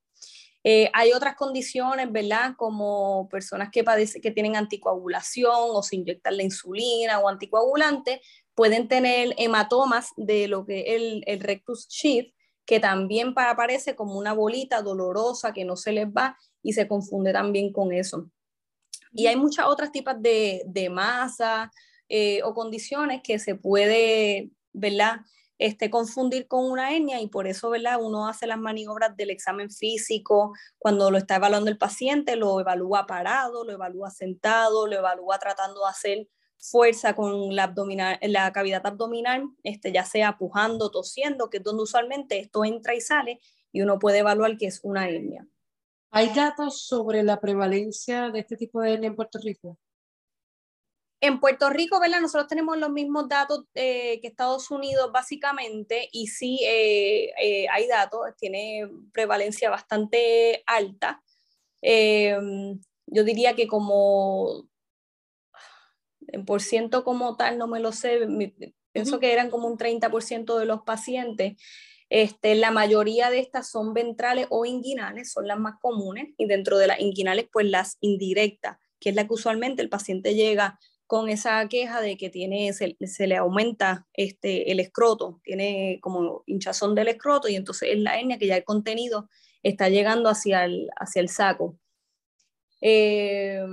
Eh, 0.63 0.89
hay 0.94 1.13
otras 1.13 1.36
condiciones, 1.36 2.12
¿verdad? 2.12 2.56
Como 2.58 3.30
personas 3.30 3.70
que, 3.72 3.84
padecen, 3.84 4.22
que 4.22 4.32
tienen 4.32 4.56
anticoagulación 4.56 5.54
o 5.56 5.82
se 5.82 5.96
inyectan 5.96 6.38
la 6.38 6.44
insulina 6.44 7.20
o 7.20 7.30
anticoagulante, 7.30 8.22
pueden 8.56 8.88
tener 8.88 9.34
hematomas 9.38 10.10
de 10.18 10.48
lo 10.48 10.66
que 10.66 10.96
el, 10.96 11.24
el 11.28 11.39
rectus 11.39 11.88
sheath, 11.88 12.34
que 12.66 12.80
también 12.80 13.34
aparece 13.38 13.96
como 13.96 14.18
una 14.18 14.34
bolita 14.34 14.82
dolorosa 14.82 15.54
que 15.54 15.66
no 15.66 15.75
se 15.75 15.94
les 15.94 16.08
va 16.08 16.38
y 16.62 16.74
se 16.74 16.88
confunde 16.88 17.34
también 17.34 17.72
con 17.72 17.94
eso. 17.94 18.30
Y 19.12 19.28
hay 19.28 19.36
muchas 19.36 19.66
otras 19.66 19.92
tipos 19.92 20.13
de, 20.22 20.62
de 20.68 20.89
masa 20.89 21.72
eh, 22.10 22.42
o 22.44 22.54
condiciones 22.54 23.22
que 23.24 23.39
se 23.39 23.56
puede, 23.56 24.51
¿verdad? 24.74 25.22
Este, 25.60 25.89
confundir 25.89 26.48
con 26.48 26.66
una 26.66 26.96
hernia 26.96 27.22
y 27.22 27.28
por 27.28 27.46
eso 27.46 27.70
¿verdad? 27.70 28.01
uno 28.01 28.28
hace 28.28 28.48
las 28.48 28.58
maniobras 28.58 29.16
del 29.16 29.30
examen 29.30 29.70
físico 29.70 30.54
cuando 30.78 31.12
lo 31.12 31.18
está 31.18 31.36
evaluando 31.36 31.70
el 31.70 31.78
paciente, 31.78 32.38
lo 32.38 32.60
evalúa 32.60 33.06
parado, 33.06 33.66
lo 33.66 33.74
evalúa 33.74 34.10
sentado, 34.10 34.88
lo 34.88 34.96
evalúa 34.96 35.38
tratando 35.38 35.82
de 35.82 35.89
hacer 35.89 36.28
fuerza 36.58 37.16
con 37.16 37.56
la, 37.56 37.66
abdominal, 37.66 38.18
la 38.22 38.51
cavidad 38.51 38.86
abdominal, 38.86 39.50
este, 39.63 39.92
ya 39.92 40.06
sea 40.06 40.38
pujando, 40.38 40.92
tosiendo, 40.92 41.50
que 41.50 41.58
es 41.58 41.63
donde 41.63 41.84
usualmente 41.84 42.39
esto 42.39 42.63
entra 42.63 42.96
y 42.96 43.01
sale 43.01 43.39
y 43.72 43.82
uno 43.82 44.00
puede 44.00 44.20
evaluar 44.20 44.58
que 44.58 44.68
es 44.68 44.80
una 44.84 45.10
hernia. 45.10 45.46
¿Hay 46.12 46.30
datos 46.30 46.88
sobre 46.88 47.22
la 47.22 47.39
prevalencia 47.39 48.30
de 48.30 48.39
este 48.39 48.58
tipo 48.58 48.82
de 48.82 48.94
hernia 48.94 49.08
en 49.08 49.16
Puerto 49.16 49.39
Rico? 49.44 49.78
En 51.22 51.40
Puerto 51.42 51.70
Rico, 51.70 52.00
¿verdad? 52.00 52.22
Nosotros 52.22 52.48
tenemos 52.48 52.78
los 52.78 52.92
mismos 52.92 53.28
datos 53.28 53.66
eh, 53.74 54.20
que 54.22 54.28
Estados 54.28 54.72
Unidos, 54.72 55.12
básicamente, 55.12 56.08
y 56.14 56.28
sí 56.28 56.60
eh, 56.64 57.32
eh, 57.42 57.68
hay 57.70 57.88
datos, 57.88 58.22
tiene 58.38 58.90
prevalencia 59.12 59.70
bastante 59.70 60.64
alta. 60.66 61.22
yo 61.82 63.24
diría 63.24 63.56
que 63.56 63.68
como 63.68 64.70
en 66.32 66.46
por 66.46 66.62
ciento 66.62 67.04
como 67.04 67.36
tal, 67.36 67.58
no 67.58 67.68
me 67.68 67.80
lo 67.80 67.92
sé, 67.92 68.20
pienso 68.92 69.20
que 69.20 69.34
eran 69.34 69.50
como 69.50 69.68
un 69.68 69.78
30% 69.78 70.58
de 70.58 70.66
los 70.66 70.82
pacientes. 70.84 71.58
Este, 72.10 72.56
la 72.56 72.72
mayoría 72.72 73.30
de 73.30 73.40
estas 73.40 73.70
son 73.70 73.94
ventrales 73.94 74.48
o 74.50 74.66
inguinales, 74.66 75.32
son 75.32 75.48
las 75.48 75.60
más 75.60 75.76
comunes, 75.82 76.34
y 76.38 76.46
dentro 76.48 76.78
de 76.78 76.88
las 76.88 77.00
inguinales, 77.00 77.48
pues 77.52 77.68
las 77.68 77.98
indirectas, 78.02 78.78
que 79.00 79.10
es 79.10 79.16
la 79.16 79.28
que 79.28 79.34
usualmente 79.34 79.82
el 79.82 79.90
paciente 79.90 80.34
llega 80.34 80.80
con 81.10 81.28
esa 81.28 81.68
queja 81.68 82.01
de 82.01 82.18
que 82.18 82.30
tiene, 82.30 82.72
se, 82.72 83.28
le 83.28 83.36
aumenta 83.36 84.06
este, 84.13 84.72
el 84.72 84.80
escroto, 84.80 85.42
tiene 85.44 85.98
como 86.04 86.44
hinchazón 86.46 86.94
del 86.94 87.08
escroto 87.08 87.50
y 87.50 87.56
entonces 87.56 87.89
es 87.94 87.98
la 87.98 88.20
hernia 88.20 88.38
que 88.38 88.46
ya 88.46 88.56
el 88.56 88.63
contenido 88.63 89.28
está 89.63 89.89
llegando 89.89 90.30
hacia 90.30 90.66
el, 90.66 90.88
hacia 90.96 91.22
el 91.22 91.30
saco. 91.30 91.80
Eh, 92.82 93.66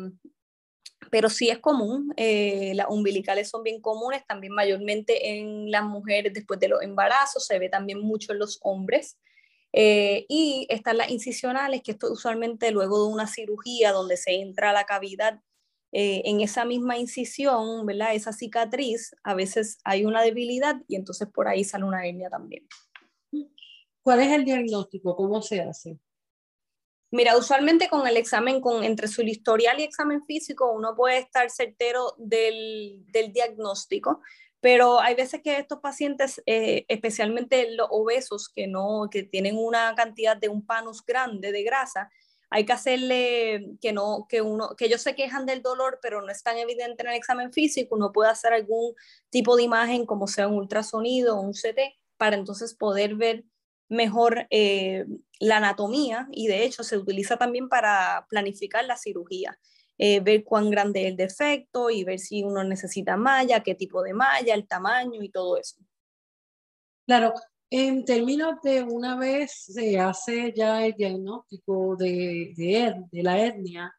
pero 1.11 1.29
sí 1.29 1.51
es 1.51 1.59
común, 1.59 2.11
eh, 2.17 2.73
las 2.75 2.87
umbilicales 2.89 3.51
son 3.51 3.63
bien 3.63 3.83
comunes, 3.83 4.27
también 4.27 4.55
mayormente 4.55 5.39
en 5.39 5.71
las 5.71 5.85
mujeres 5.85 6.33
después 6.33 6.59
de 6.59 6.69
los 6.69 6.83
embarazos, 6.83 7.45
se 7.45 7.59
ve 7.59 7.69
también 7.69 8.01
mucho 8.01 8.33
en 8.33 8.39
los 8.39 8.59
hombres. 8.63 9.19
Eh, 9.75 10.25
y 10.31 10.67
están 10.71 10.97
las 10.97 11.11
incisionales, 11.11 11.83
que 11.83 11.91
esto 11.91 12.11
usualmente 12.11 12.71
luego 12.71 13.07
de 13.07 13.13
una 13.13 13.27
cirugía 13.27 13.93
donde 13.93 14.17
se 14.17 14.37
entra 14.37 14.73
la 14.73 14.85
cavidad 14.85 15.43
eh, 15.93 16.23
en 16.25 16.41
esa 16.41 16.65
misma 16.65 16.99
incisión, 16.99 17.87
¿verdad? 17.87 18.15
Esa 18.15 18.33
cicatriz, 18.33 19.15
a 19.23 19.35
veces 19.35 19.79
hay 19.85 20.05
una 20.05 20.23
debilidad 20.23 20.77
y 20.89 20.97
entonces 20.97 21.29
por 21.33 21.49
ahí 21.49 21.65
sale 21.65 21.85
una 21.85 22.07
hernia 22.07 22.29
también. 22.29 22.67
¿Cuál 24.03 24.21
es 24.21 24.33
el 24.33 24.45
diagnóstico? 24.45 25.17
¿Cómo 25.17 25.43
se 25.43 25.61
hace? 25.61 25.99
Mira, 27.11 27.37
usualmente 27.37 27.89
con 27.89 28.07
el 28.07 28.17
examen, 28.17 28.61
con, 28.61 28.85
entre 28.85 29.09
su 29.09 29.23
historial 29.23 29.81
y 29.81 29.85
examen 29.85 30.25
físico, 30.25 30.73
uno 30.73 30.95
puede 30.95 31.19
estar 31.19 31.51
certero 31.51 32.15
del, 32.19 33.05
del 33.07 33.33
diagnóstico, 33.33 34.21
pero 34.61 35.01
hay 35.01 35.15
veces 35.15 35.43
que 35.43 35.59
estos 35.59 35.79
pacientes, 35.81 36.43
eh, 36.47 36.85
especialmente 36.89 37.71
los 37.73 37.87
obesos, 37.91 38.49
que, 38.49 38.67
no, 38.67 39.09
que 39.11 39.23
tienen 39.23 39.57
una 39.57 39.95
cantidad 39.95 40.37
de 40.37 40.49
un 40.49 40.67
panus 40.67 41.05
grande 41.05 41.53
de 41.53 41.63
grasa, 41.63 42.11
hay 42.51 42.65
que 42.65 42.73
hacerle 42.73 43.77
que 43.81 43.93
no, 43.93 44.27
que 44.29 44.43
uno, 44.43 44.71
que 44.77 44.87
ellos 44.87 45.03
se 45.03 45.15
quejan 45.15 45.47
del 45.47 45.63
dolor, 45.63 45.99
pero 46.01 46.23
no 46.23 46.31
es 46.31 46.43
tan 46.43 46.57
evidente 46.59 47.03
en 47.03 47.09
el 47.09 47.17
examen 47.17 47.53
físico, 47.53 47.97
uno 47.97 48.13
puede 48.13 48.31
hacer 48.31 48.53
algún 48.53 48.95
tipo 49.31 49.57
de 49.57 49.65
imagen, 49.65 50.07
como 50.07 50.27
sea 50.27 50.49
un 50.49 50.55
ultrasonido 50.55 51.37
o 51.37 51.41
un 51.41 51.53
CT, 51.53 51.99
para 52.17 52.37
entonces 52.37 52.75
poder 52.75 53.17
ver 53.17 53.45
mejor 53.89 54.47
eh, 54.51 55.07
la 55.39 55.59
anatomía 55.59 56.29
y 56.33 56.49
de 56.49 56.65
hecho 56.65 56.83
se 56.83 56.97
utiliza 56.97 57.37
también 57.37 57.69
para 57.69 58.27
planificar 58.29 58.85
la 58.85 58.97
cirugía. 58.97 59.59
Eh, 59.99 60.21
ver 60.21 60.45
cuán 60.45 60.71
grande 60.71 61.03
es 61.03 61.07
el 61.09 61.17
defecto 61.17 61.89
y 61.89 62.05
ver 62.05 62.19
si 62.19 62.43
uno 62.43 62.63
necesita 62.65 63.17
malla, 63.17 63.63
qué 63.63 63.75
tipo 63.75 64.03
de 64.03 64.13
malla, 64.13 64.53
el 64.55 64.69
tamaño 64.69 65.23
y 65.23 65.31
todo 65.31 65.57
eso. 65.57 65.79
Claro, 67.07 67.33
en 67.71 68.05
términos 68.05 68.61
de 68.63 68.83
una 68.83 69.17
vez 69.17 69.53
se 69.67 69.99
hace 69.99 70.53
ya 70.55 70.87
el 70.87 70.95
diagnóstico 70.95 71.97
de, 71.97 72.53
de, 72.57 73.23
la 73.23 73.39
hernia, 73.39 73.95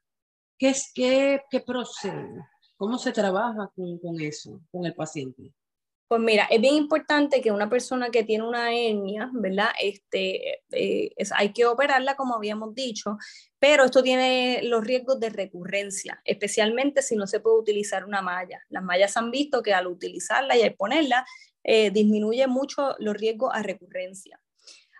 ¿qué, 0.58 0.70
es, 0.70 0.92
qué, 0.94 1.42
qué 1.50 1.60
procede? 1.60 2.46
¿Cómo 2.78 2.98
se 2.98 3.12
trabaja 3.12 3.70
con, 3.76 3.98
con 4.00 4.22
eso, 4.22 4.62
con 4.72 4.86
el 4.86 4.94
paciente? 4.94 5.52
Pues 6.08 6.22
mira, 6.22 6.46
es 6.50 6.62
bien 6.62 6.76
importante 6.76 7.42
que 7.42 7.52
una 7.52 7.70
persona 7.70 8.10
que 8.10 8.24
tiene 8.24 8.48
una 8.48 8.74
hernia, 8.74 9.30
¿verdad? 9.34 9.68
Este, 9.78 10.62
eh, 10.72 11.14
hay 11.36 11.52
que 11.52 11.66
operarla 11.66 12.16
como 12.16 12.36
habíamos 12.36 12.74
dicho, 12.74 13.18
pero 13.60 13.84
esto 13.84 14.02
tiene 14.02 14.62
los 14.64 14.86
riesgos 14.86 15.20
de 15.20 15.30
recurrencia, 15.30 16.22
especialmente 16.24 17.02
si 17.02 17.18
no 17.18 17.28
se 17.28 17.42
puede 17.42 17.60
utilizar 17.60 18.06
una 18.06 18.22
malla. 18.22 18.64
Las 18.70 18.84
mallas 18.84 19.18
han 19.18 19.32
visto 19.32 19.62
que 19.62 19.74
al 19.74 19.88
utilizarla 19.88 20.56
y 20.56 20.62
al 20.62 20.76
ponerla, 20.76 21.26
eh, 21.68 21.92
disminuye 21.92 22.48
mucho 22.48 22.96
los 22.98 23.14
riesgos 23.16 23.52
a 23.54 23.62
recurrencia. 23.62 24.40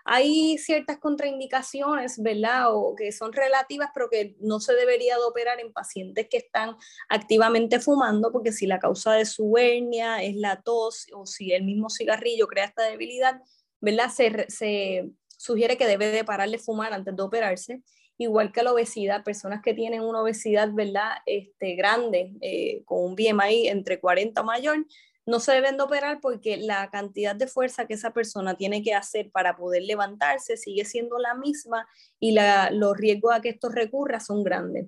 Hay 0.04 0.58
ciertas 0.58 0.98
contraindicaciones, 0.98 2.22
¿verdad? 2.22 2.74
O 2.74 2.94
que 2.94 3.10
son 3.10 3.32
relativas, 3.32 3.88
pero 3.94 4.10
que 4.10 4.36
no 4.40 4.60
se 4.60 4.74
debería 4.74 5.16
de 5.16 5.22
operar 5.22 5.60
en 5.60 5.72
pacientes 5.72 6.28
que 6.30 6.36
están 6.36 6.76
activamente 7.08 7.80
fumando, 7.80 8.30
porque 8.30 8.52
si 8.52 8.66
la 8.66 8.78
causa 8.78 9.14
de 9.14 9.24
su 9.24 9.56
hernia 9.56 10.22
es 10.22 10.36
la 10.36 10.60
tos 10.60 11.06
o 11.14 11.24
si 11.24 11.52
el 11.52 11.64
mismo 11.64 11.88
cigarrillo 11.88 12.46
crea 12.48 12.66
esta 12.66 12.84
debilidad, 12.84 13.40
¿verdad? 13.80 14.10
Se, 14.10 15.10
sugiere 15.38 15.78
que 15.78 15.86
debe 15.86 16.08
de 16.08 16.24
parar 16.24 16.50
de 16.50 16.58
fumar 16.58 16.92
antes 16.92 17.14
de 17.16 17.22
operarse 17.22 17.82
igual 18.20 18.50
que 18.50 18.64
la 18.64 18.72
obesidad, 18.72 19.22
personas 19.22 19.62
que 19.62 19.74
tienen 19.74 20.02
una 20.02 20.20
obesidad, 20.20 20.70
¿verdad? 20.72 21.18
Este, 21.24 21.76
grande, 21.76 22.32
eh, 22.40 22.82
con 22.84 23.04
un 23.04 23.14
BMI 23.14 23.68
entre 23.68 24.00
40 24.00 24.40
o 24.40 24.44
mayor, 24.44 24.84
no 25.28 25.40
se 25.40 25.52
deben 25.52 25.76
de 25.76 25.82
operar 25.82 26.20
porque 26.22 26.56
la 26.56 26.88
cantidad 26.90 27.36
de 27.36 27.46
fuerza 27.46 27.86
que 27.86 27.92
esa 27.92 28.14
persona 28.14 28.56
tiene 28.56 28.82
que 28.82 28.94
hacer 28.94 29.30
para 29.30 29.56
poder 29.56 29.82
levantarse 29.82 30.56
sigue 30.56 30.86
siendo 30.86 31.18
la 31.18 31.34
misma 31.34 31.86
y 32.18 32.34
los 32.72 32.96
riesgos 32.96 33.34
a 33.34 33.42
que 33.42 33.50
esto 33.50 33.68
recurra 33.68 34.20
son 34.20 34.42
grandes. 34.42 34.86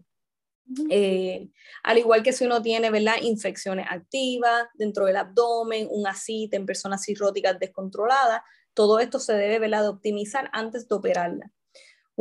Eh, 0.88 1.50
al 1.82 1.98
igual 1.98 2.22
que 2.22 2.32
si 2.32 2.46
uno 2.46 2.62
tiene 2.62 2.90
¿verdad? 2.90 3.16
infecciones 3.20 3.84
activas 3.90 4.66
dentro 4.72 5.04
del 5.04 5.18
abdomen, 5.18 5.88
un 5.90 6.06
asite 6.06 6.56
en 6.56 6.64
personas 6.64 7.04
cirróticas 7.04 7.58
descontroladas, 7.58 8.40
todo 8.72 8.98
esto 8.98 9.18
se 9.18 9.34
debe 9.34 9.58
¿verdad? 9.58 9.82
de 9.82 9.88
optimizar 9.88 10.48
antes 10.54 10.88
de 10.88 10.94
operarla. 10.94 11.52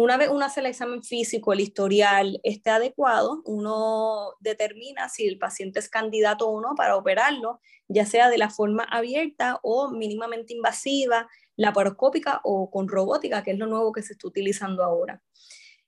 Una 0.02 0.16
vez 0.16 0.30
uno 0.30 0.46
hace 0.46 0.62
el 0.62 0.68
examen 0.68 1.04
físico, 1.04 1.52
el 1.52 1.60
historial 1.60 2.40
esté 2.44 2.70
adecuado, 2.70 3.42
uno 3.44 4.32
determina 4.40 5.10
si 5.10 5.28
el 5.28 5.38
paciente 5.38 5.80
es 5.80 5.90
candidato 5.90 6.48
o 6.48 6.62
no 6.62 6.74
para 6.74 6.96
operarlo, 6.96 7.60
ya 7.90 8.06
sea 8.06 8.30
de 8.30 8.38
la 8.38 8.50
forma 8.50 8.86
abierta 8.86 9.60
o 9.62 9.92
mínimamente 9.92 10.54
invasiva, 10.54 11.28
laparoscópica 11.58 12.40
o 12.46 12.72
con 12.72 12.88
robótica, 12.88 13.44
que 13.44 13.52
es 13.52 13.58
lo 13.58 13.68
nuevo 13.68 13.92
que 13.92 14.02
se 14.02 14.14
está 14.14 14.26
utilizando 14.26 14.86
ahora. 14.86 15.22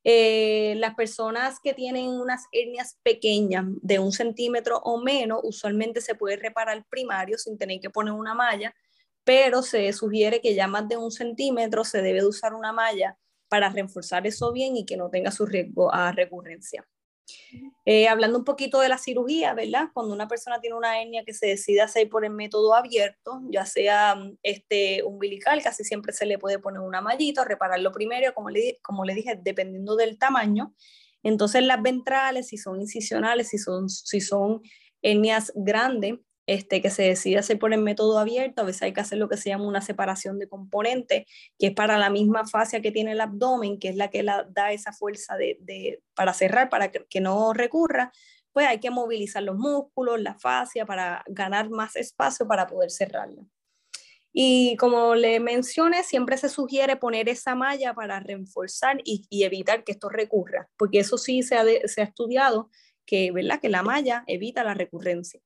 Eh, 0.03 0.73
las 0.75 0.95
personas 0.95 1.61
que 1.63 1.73
tienen 1.73 2.09
unas 2.09 2.47
hernias 2.51 2.99
pequeñas 3.03 3.63
de 3.81 3.99
un 3.99 4.11
centímetro 4.11 4.79
o 4.79 5.01
menos, 5.01 5.39
usualmente 5.43 6.01
se 6.01 6.15
puede 6.15 6.35
reparar 6.35 6.85
primario 6.89 7.37
sin 7.37 7.57
tener 7.57 7.79
que 7.79 7.89
poner 7.89 8.13
una 8.13 8.33
malla, 8.33 8.75
pero 9.23 9.61
se 9.61 9.93
sugiere 9.93 10.41
que 10.41 10.53
ya 10.53 10.67
más 10.67 10.89
de 10.89 10.97
un 10.97 11.11
centímetro 11.11 11.85
se 11.85 12.01
debe 12.01 12.19
de 12.19 12.27
usar 12.27 12.53
una 12.53 12.73
malla 12.73 13.17
para 13.51 13.67
reforzar 13.67 14.25
eso 14.25 14.53
bien 14.53 14.77
y 14.77 14.85
que 14.85 14.95
no 14.95 15.09
tenga 15.09 15.29
su 15.29 15.45
riesgo 15.45 15.93
a 15.93 16.13
recurrencia. 16.13 16.87
Eh, 17.85 18.07
hablando 18.07 18.37
un 18.37 18.45
poquito 18.45 18.79
de 18.79 18.87
la 18.87 18.97
cirugía, 18.97 19.53
¿verdad? 19.53 19.89
Cuando 19.93 20.13
una 20.13 20.29
persona 20.29 20.61
tiene 20.61 20.77
una 20.77 21.01
hernia 21.01 21.25
que 21.25 21.33
se 21.33 21.47
decide 21.47 21.81
hacer 21.81 22.07
por 22.07 22.23
el 22.23 22.31
método 22.31 22.73
abierto, 22.73 23.41
ya 23.49 23.65
sea 23.65 24.15
mm, 24.15 24.37
este 24.41 25.03
umbilical, 25.03 25.61
casi 25.61 25.83
siempre 25.83 26.13
se 26.13 26.25
le 26.25 26.39
puede 26.39 26.59
poner 26.59 26.79
una 26.79 27.01
mallita, 27.01 27.43
repararlo 27.43 27.91
primero, 27.91 28.33
como 28.33 28.49
le, 28.49 28.79
como 28.81 29.03
le 29.03 29.15
dije, 29.15 29.37
dependiendo 29.43 29.97
del 29.97 30.17
tamaño. 30.17 30.73
Entonces 31.21 31.61
las 31.61 31.81
ventrales, 31.81 32.47
si 32.47 32.57
son 32.57 32.79
incisionales, 32.79 33.49
si 33.49 33.57
son, 33.57 33.89
si 33.89 34.21
son 34.21 34.61
hernias 35.01 35.51
grandes, 35.55 36.19
este, 36.47 36.81
que 36.81 36.89
se 36.89 37.03
decide 37.03 37.37
hacer 37.37 37.59
por 37.59 37.73
el 37.73 37.81
método 37.81 38.17
abierto, 38.17 38.61
a 38.61 38.65
veces 38.65 38.81
hay 38.81 38.93
que 38.93 39.01
hacer 39.01 39.17
lo 39.17 39.29
que 39.29 39.37
se 39.37 39.49
llama 39.49 39.67
una 39.67 39.81
separación 39.81 40.39
de 40.39 40.47
componentes, 40.47 41.25
que 41.57 41.67
es 41.67 41.73
para 41.73 41.97
la 41.97 42.09
misma 42.09 42.47
fascia 42.47 42.81
que 42.81 42.91
tiene 42.91 43.11
el 43.11 43.21
abdomen, 43.21 43.79
que 43.79 43.89
es 43.89 43.95
la 43.95 44.09
que 44.09 44.23
la, 44.23 44.43
da 44.49 44.71
esa 44.71 44.91
fuerza 44.91 45.37
de, 45.37 46.01
para 46.15 46.33
cerrar, 46.33 46.69
para 46.69 46.91
que, 46.91 47.21
no 47.21 47.53
recurra, 47.53 48.11
pues 48.51 48.67
hay 48.67 48.79
que 48.79 48.91
movilizar 48.91 49.43
los 49.43 49.55
músculos, 49.55 50.19
la 50.19 50.35
fascia, 50.35 50.85
para 50.85 51.23
ganar 51.27 51.69
más 51.69 51.95
espacio 51.95 52.47
para 52.47 52.67
poder 52.67 52.91
cerrarla. 52.91 53.43
Y 54.33 54.77
como 54.77 55.13
le 55.15 55.39
mencioné, 55.39 56.03
siempre 56.03 56.37
se 56.37 56.49
sugiere 56.49 56.95
poner 56.95 57.29
esa 57.29 57.53
malla 57.53 57.93
para 57.93 58.19
reforzar 58.19 58.97
y, 59.03 59.27
evitar 59.43 59.83
que 59.83 59.91
esto 59.91 60.09
recurra, 60.09 60.69
porque 60.77 60.99
eso 60.99 61.17
sí 61.17 61.43
se 61.43 61.55
ha, 61.55 61.65
se 61.85 62.01
ha 62.01 62.05
estudiado 62.05 62.69
que, 63.05 63.31
¿verdad? 63.31 63.59
que 63.61 63.69
la 63.69 63.83
malla 63.83 64.23
evita 64.27 64.63
la 64.63 64.73
recurrencia. 64.73 65.41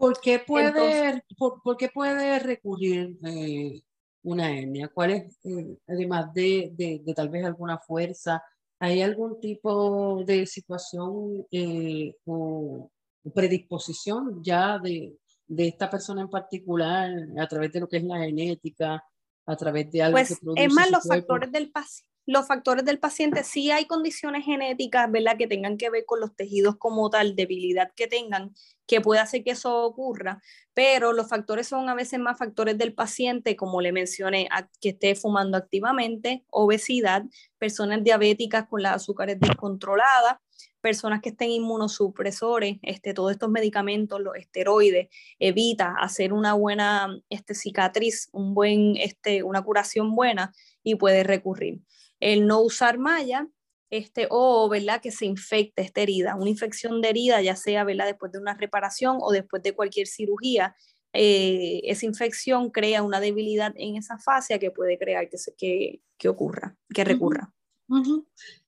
¿Por 0.00 0.18
qué 0.18 0.38
puede, 0.38 1.22
por, 1.36 1.60
puede 1.92 2.38
recurrir 2.38 3.18
eh, 3.22 3.82
una 4.22 4.50
hernia? 4.50 4.88
¿Cuál 4.88 5.10
es, 5.10 5.38
eh, 5.44 5.76
además 5.86 6.32
de, 6.32 6.72
de, 6.72 7.14
tal 7.14 7.28
vez 7.28 7.44
alguna 7.44 7.76
fuerza, 7.76 8.42
hay 8.78 9.02
algún 9.02 9.38
tipo 9.40 10.24
de 10.24 10.46
situación 10.46 11.46
eh, 11.52 12.14
o 12.24 12.90
predisposición 13.34 14.42
ya 14.42 14.78
de, 14.78 15.18
de, 15.46 15.68
esta 15.68 15.90
persona 15.90 16.22
en 16.22 16.30
particular 16.30 17.10
a 17.38 17.46
través 17.46 17.70
de 17.70 17.80
lo 17.80 17.86
que 17.86 17.98
es 17.98 18.04
la 18.04 18.20
genética, 18.20 19.04
a 19.44 19.56
través 19.56 19.90
de 19.90 20.02
algo 20.02 20.16
pues, 20.16 20.40
que 20.40 20.64
Es 20.64 20.72
más 20.72 20.90
los 20.90 21.06
factores 21.06 21.52
del 21.52 21.70
paciente 21.70 22.10
los 22.30 22.46
factores 22.46 22.84
del 22.84 23.00
paciente, 23.00 23.42
sí 23.42 23.72
hay 23.72 23.86
condiciones 23.86 24.44
genéticas, 24.44 25.10
¿verdad? 25.10 25.36
Que 25.36 25.48
tengan 25.48 25.76
que 25.76 25.90
ver 25.90 26.04
con 26.06 26.20
los 26.20 26.36
tejidos 26.36 26.76
como 26.76 27.10
tal, 27.10 27.34
debilidad 27.34 27.90
que 27.96 28.06
tengan, 28.06 28.54
que 28.86 29.00
puede 29.00 29.20
hacer 29.20 29.42
que 29.42 29.50
eso 29.50 29.82
ocurra, 29.82 30.40
pero 30.72 31.12
los 31.12 31.28
factores 31.28 31.66
son 31.66 31.88
a 31.88 31.94
veces 31.96 32.20
más 32.20 32.38
factores 32.38 32.78
del 32.78 32.94
paciente, 32.94 33.56
como 33.56 33.80
le 33.80 33.90
mencioné, 33.90 34.48
que 34.80 34.90
esté 34.90 35.16
fumando 35.16 35.58
activamente, 35.58 36.44
obesidad, 36.50 37.24
personas 37.58 38.04
diabéticas 38.04 38.68
con 38.68 38.80
las 38.84 38.94
azúcares 38.94 39.40
descontroladas, 39.40 40.36
personas 40.80 41.20
que 41.22 41.30
estén 41.30 41.50
inmunosupresores, 41.50 42.78
este, 42.82 43.12
todos 43.12 43.32
estos 43.32 43.50
medicamentos, 43.50 44.20
los 44.20 44.36
esteroides, 44.36 45.08
evita 45.40 45.96
hacer 45.98 46.32
una 46.32 46.54
buena 46.54 47.08
este, 47.28 47.56
cicatriz, 47.56 48.28
un 48.30 48.54
buen, 48.54 48.96
este, 48.98 49.42
una 49.42 49.62
curación 49.62 50.14
buena 50.14 50.52
y 50.84 50.94
puede 50.94 51.24
recurrir 51.24 51.80
el 52.20 52.46
no 52.46 52.60
usar 52.60 52.98
malla, 52.98 53.48
este, 53.90 54.28
o 54.30 54.68
¿verdad? 54.68 55.00
que 55.00 55.10
se 55.10 55.26
infecte 55.26 55.82
esta 55.82 56.00
herida, 56.00 56.36
una 56.36 56.48
infección 56.48 57.00
de 57.00 57.08
herida, 57.08 57.42
ya 57.42 57.56
sea 57.56 57.82
¿verdad? 57.84 58.06
después 58.06 58.30
de 58.30 58.38
una 58.38 58.54
reparación 58.54 59.18
o 59.20 59.32
después 59.32 59.62
de 59.62 59.74
cualquier 59.74 60.06
cirugía, 60.06 60.76
eh, 61.12 61.80
esa 61.84 62.06
infección 62.06 62.70
crea 62.70 63.02
una 63.02 63.18
debilidad 63.18 63.72
en 63.76 63.96
esa 63.96 64.18
fascia 64.18 64.60
que 64.60 64.70
puede 64.70 64.96
crear 64.96 65.28
que, 65.28 65.36
que, 65.58 66.02
que 66.16 66.28
ocurra, 66.28 66.76
que 66.94 67.02
recurra. 67.02 67.52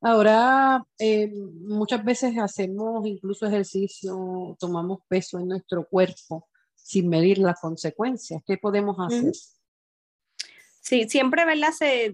Ahora, 0.00 0.84
eh, 0.98 1.32
muchas 1.32 2.04
veces 2.04 2.36
hacemos 2.38 3.06
incluso 3.06 3.46
ejercicio, 3.46 4.56
tomamos 4.58 5.00
peso 5.06 5.38
en 5.38 5.46
nuestro 5.46 5.86
cuerpo 5.86 6.48
sin 6.74 7.08
medir 7.08 7.38
las 7.38 7.60
consecuencias. 7.60 8.42
¿Qué 8.44 8.58
podemos 8.58 8.96
hacer? 8.98 9.32
Sí, 10.84 11.08
siempre, 11.08 11.44
¿verdad? 11.44 11.68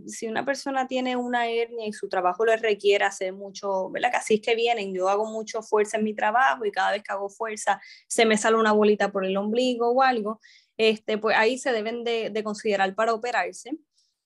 si 0.07 0.29
una 0.29 0.45
persona 0.45 0.87
tiene 0.87 1.17
una 1.17 1.49
hernia 1.49 1.87
y 1.87 1.93
su 1.95 2.07
trabajo 2.07 2.45
le 2.45 2.59
requiere 2.59 3.03
hacer 3.07 3.33
mucho, 3.33 3.89
¿verdad? 3.89 4.11
Que 4.11 4.17
así 4.19 4.35
es 4.35 4.41
que 4.43 4.55
vienen, 4.55 4.93
yo 4.95 5.09
hago 5.09 5.25
mucho 5.25 5.63
fuerza 5.63 5.97
en 5.97 6.05
mi 6.05 6.15
trabajo 6.15 6.67
y 6.67 6.71
cada 6.71 6.93
vez 6.93 7.03
que 7.03 7.11
hago 7.11 7.31
fuerza 7.31 7.81
se 8.09 8.27
me 8.27 8.37
sale 8.37 8.59
una 8.59 8.73
bolita 8.73 9.11
por 9.11 9.25
el 9.25 9.35
ombligo 9.39 9.91
o 9.91 10.03
algo, 10.03 10.39
este, 10.77 11.17
pues 11.17 11.35
ahí 11.39 11.57
se 11.57 11.73
deben 11.73 12.05
de, 12.05 12.43
considerar 12.45 12.95
para 12.95 13.15
operarse. 13.15 13.71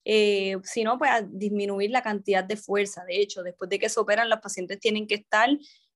eh, 0.05 0.57
sino 0.65 0.99
pues 0.99 1.11
a 1.13 1.23
disminuir 1.23 1.91
la 1.93 2.03
cantidad 2.03 2.45
de 2.45 2.57
fuerza. 2.57 3.05
De 3.05 3.21
hecho, 3.21 3.43
después 3.45 3.71
de 3.71 3.79
que 3.79 3.89
se 3.89 4.01
operan, 4.01 4.29
los 4.31 4.41
pacientes 4.41 4.81
tienen 4.81 5.07
que 5.07 5.15
estar 5.17 5.49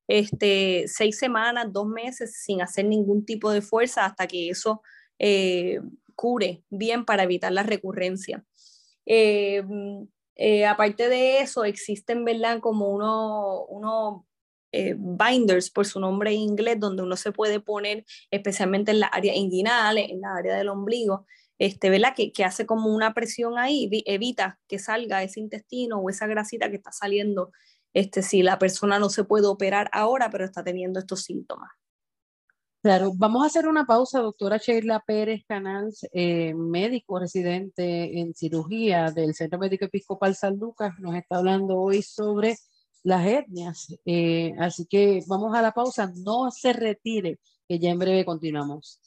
este, 0.09 0.85
seis 0.89 1.19
semanas, 1.19 1.73
dos 1.73 1.87
meses 1.89 2.41
sin 2.45 2.63
hacer 2.63 2.85
ningún 2.87 3.25
tipo 3.27 3.51
de 3.51 3.63
fuerza 3.63 4.05
hasta 4.07 4.27
que 4.29 4.51
eso 4.51 4.83
eh, 5.19 5.81
cure 6.17 6.65
bien 6.71 7.05
para 7.05 7.23
evitar 7.23 7.53
la 7.53 7.63
recurrencia. 7.63 8.45
Eh, 9.07 9.63
eh, 10.35 10.67
aparte 10.67 11.09
de 11.09 11.41
eso, 11.41 11.65
existen, 11.65 12.25
¿verdad? 12.25 12.61
Como 12.61 12.91
unos 12.91 13.67
uno, 13.69 14.27
binders, 14.73 15.71
por 15.71 15.87
su 15.87 16.01
nombre 16.01 16.33
en 16.33 16.41
inglés, 16.41 16.81
donde 16.81 17.03
uno 17.03 17.17
se 17.17 17.33
puede 17.33 17.61
poner, 17.61 18.05
especialmente 18.31 18.91
en 18.91 19.01
la 19.01 19.07
área 19.07 19.35
inguinal, 19.35 19.97
en 19.99 20.21
la 20.21 20.35
área 20.35 20.57
del 20.57 20.69
ombligo, 20.69 21.27
este, 21.59 21.89
¿verdad? 21.89 22.15
Que, 22.15 22.33
que, 22.33 22.45
hace 22.45 22.67
como 22.67 22.95
una 22.95 23.15
presión 23.15 23.59
ahí, 23.59 23.89
evita 24.07 24.59
que 24.69 24.79
salga 24.79 25.23
ese 25.23 25.41
intestino 25.41 25.99
o 25.99 26.11
esa 26.11 26.27
grasita 26.27 26.69
que 26.69 26.77
está 26.77 26.93
saliendo 26.93 27.53
este, 27.97 28.21
si 28.21 28.43
la 28.43 28.59
persona 28.59 28.99
no 28.99 29.09
se 29.09 29.25
puede 29.25 29.47
operar 29.47 29.89
ahora, 29.91 30.29
pero 30.29 30.45
está 30.45 30.63
teniendo 30.63 31.01
estos 31.01 31.23
síntomas. 31.23 31.71
Claro, 32.87 33.11
vamos 33.17 33.43
a 33.43 33.47
hacer 33.47 33.67
una 33.67 33.85
pausa, 33.85 34.21
doctora 34.21 34.59
Sheila 34.59 35.03
Pérez 35.05 35.43
Canals, 35.49 36.07
eh, 36.13 36.55
médico 36.55 37.19
residente 37.19 38.21
en 38.21 38.33
cirugía 38.33 39.11
del 39.11 39.35
Centro 39.35 39.59
Médico 39.59 39.87
Episcopal 39.87 40.37
San 40.37 40.57
Lucas, 40.57 40.95
nos 41.01 41.17
está 41.17 41.39
hablando 41.39 41.77
hoy 41.81 42.01
sobre 42.03 42.55
las 43.03 43.27
etnias. 43.27 43.93
Eh, 44.05 44.55
así 44.61 44.87
que 44.87 45.21
vamos 45.27 45.53
a 45.57 45.63
la 45.63 45.73
pausa, 45.73 46.13
no 46.15 46.53
se 46.53 46.73
retire, 46.73 47.41
que 47.67 47.81
ya 47.81 47.91
en 47.91 47.99
breve 47.99 48.25
continuamos. 48.25 49.01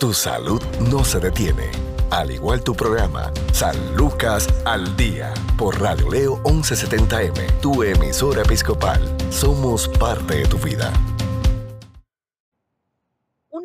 Tu 0.00 0.14
salud 0.14 0.62
no 0.90 1.04
se 1.04 1.20
detiene 1.20 1.96
al 2.10 2.30
igual 2.30 2.62
tu 2.62 2.74
programa, 2.74 3.32
San 3.52 3.76
Lucas 3.96 4.48
al 4.64 4.96
Día, 4.96 5.34
por 5.58 5.80
Radio 5.80 6.08
Leo 6.08 6.42
1170M, 6.44 7.60
tu 7.60 7.82
emisora 7.82 8.42
episcopal. 8.42 9.02
Somos 9.30 9.88
parte 9.88 10.36
de 10.36 10.46
tu 10.46 10.56
vida. 10.56 10.92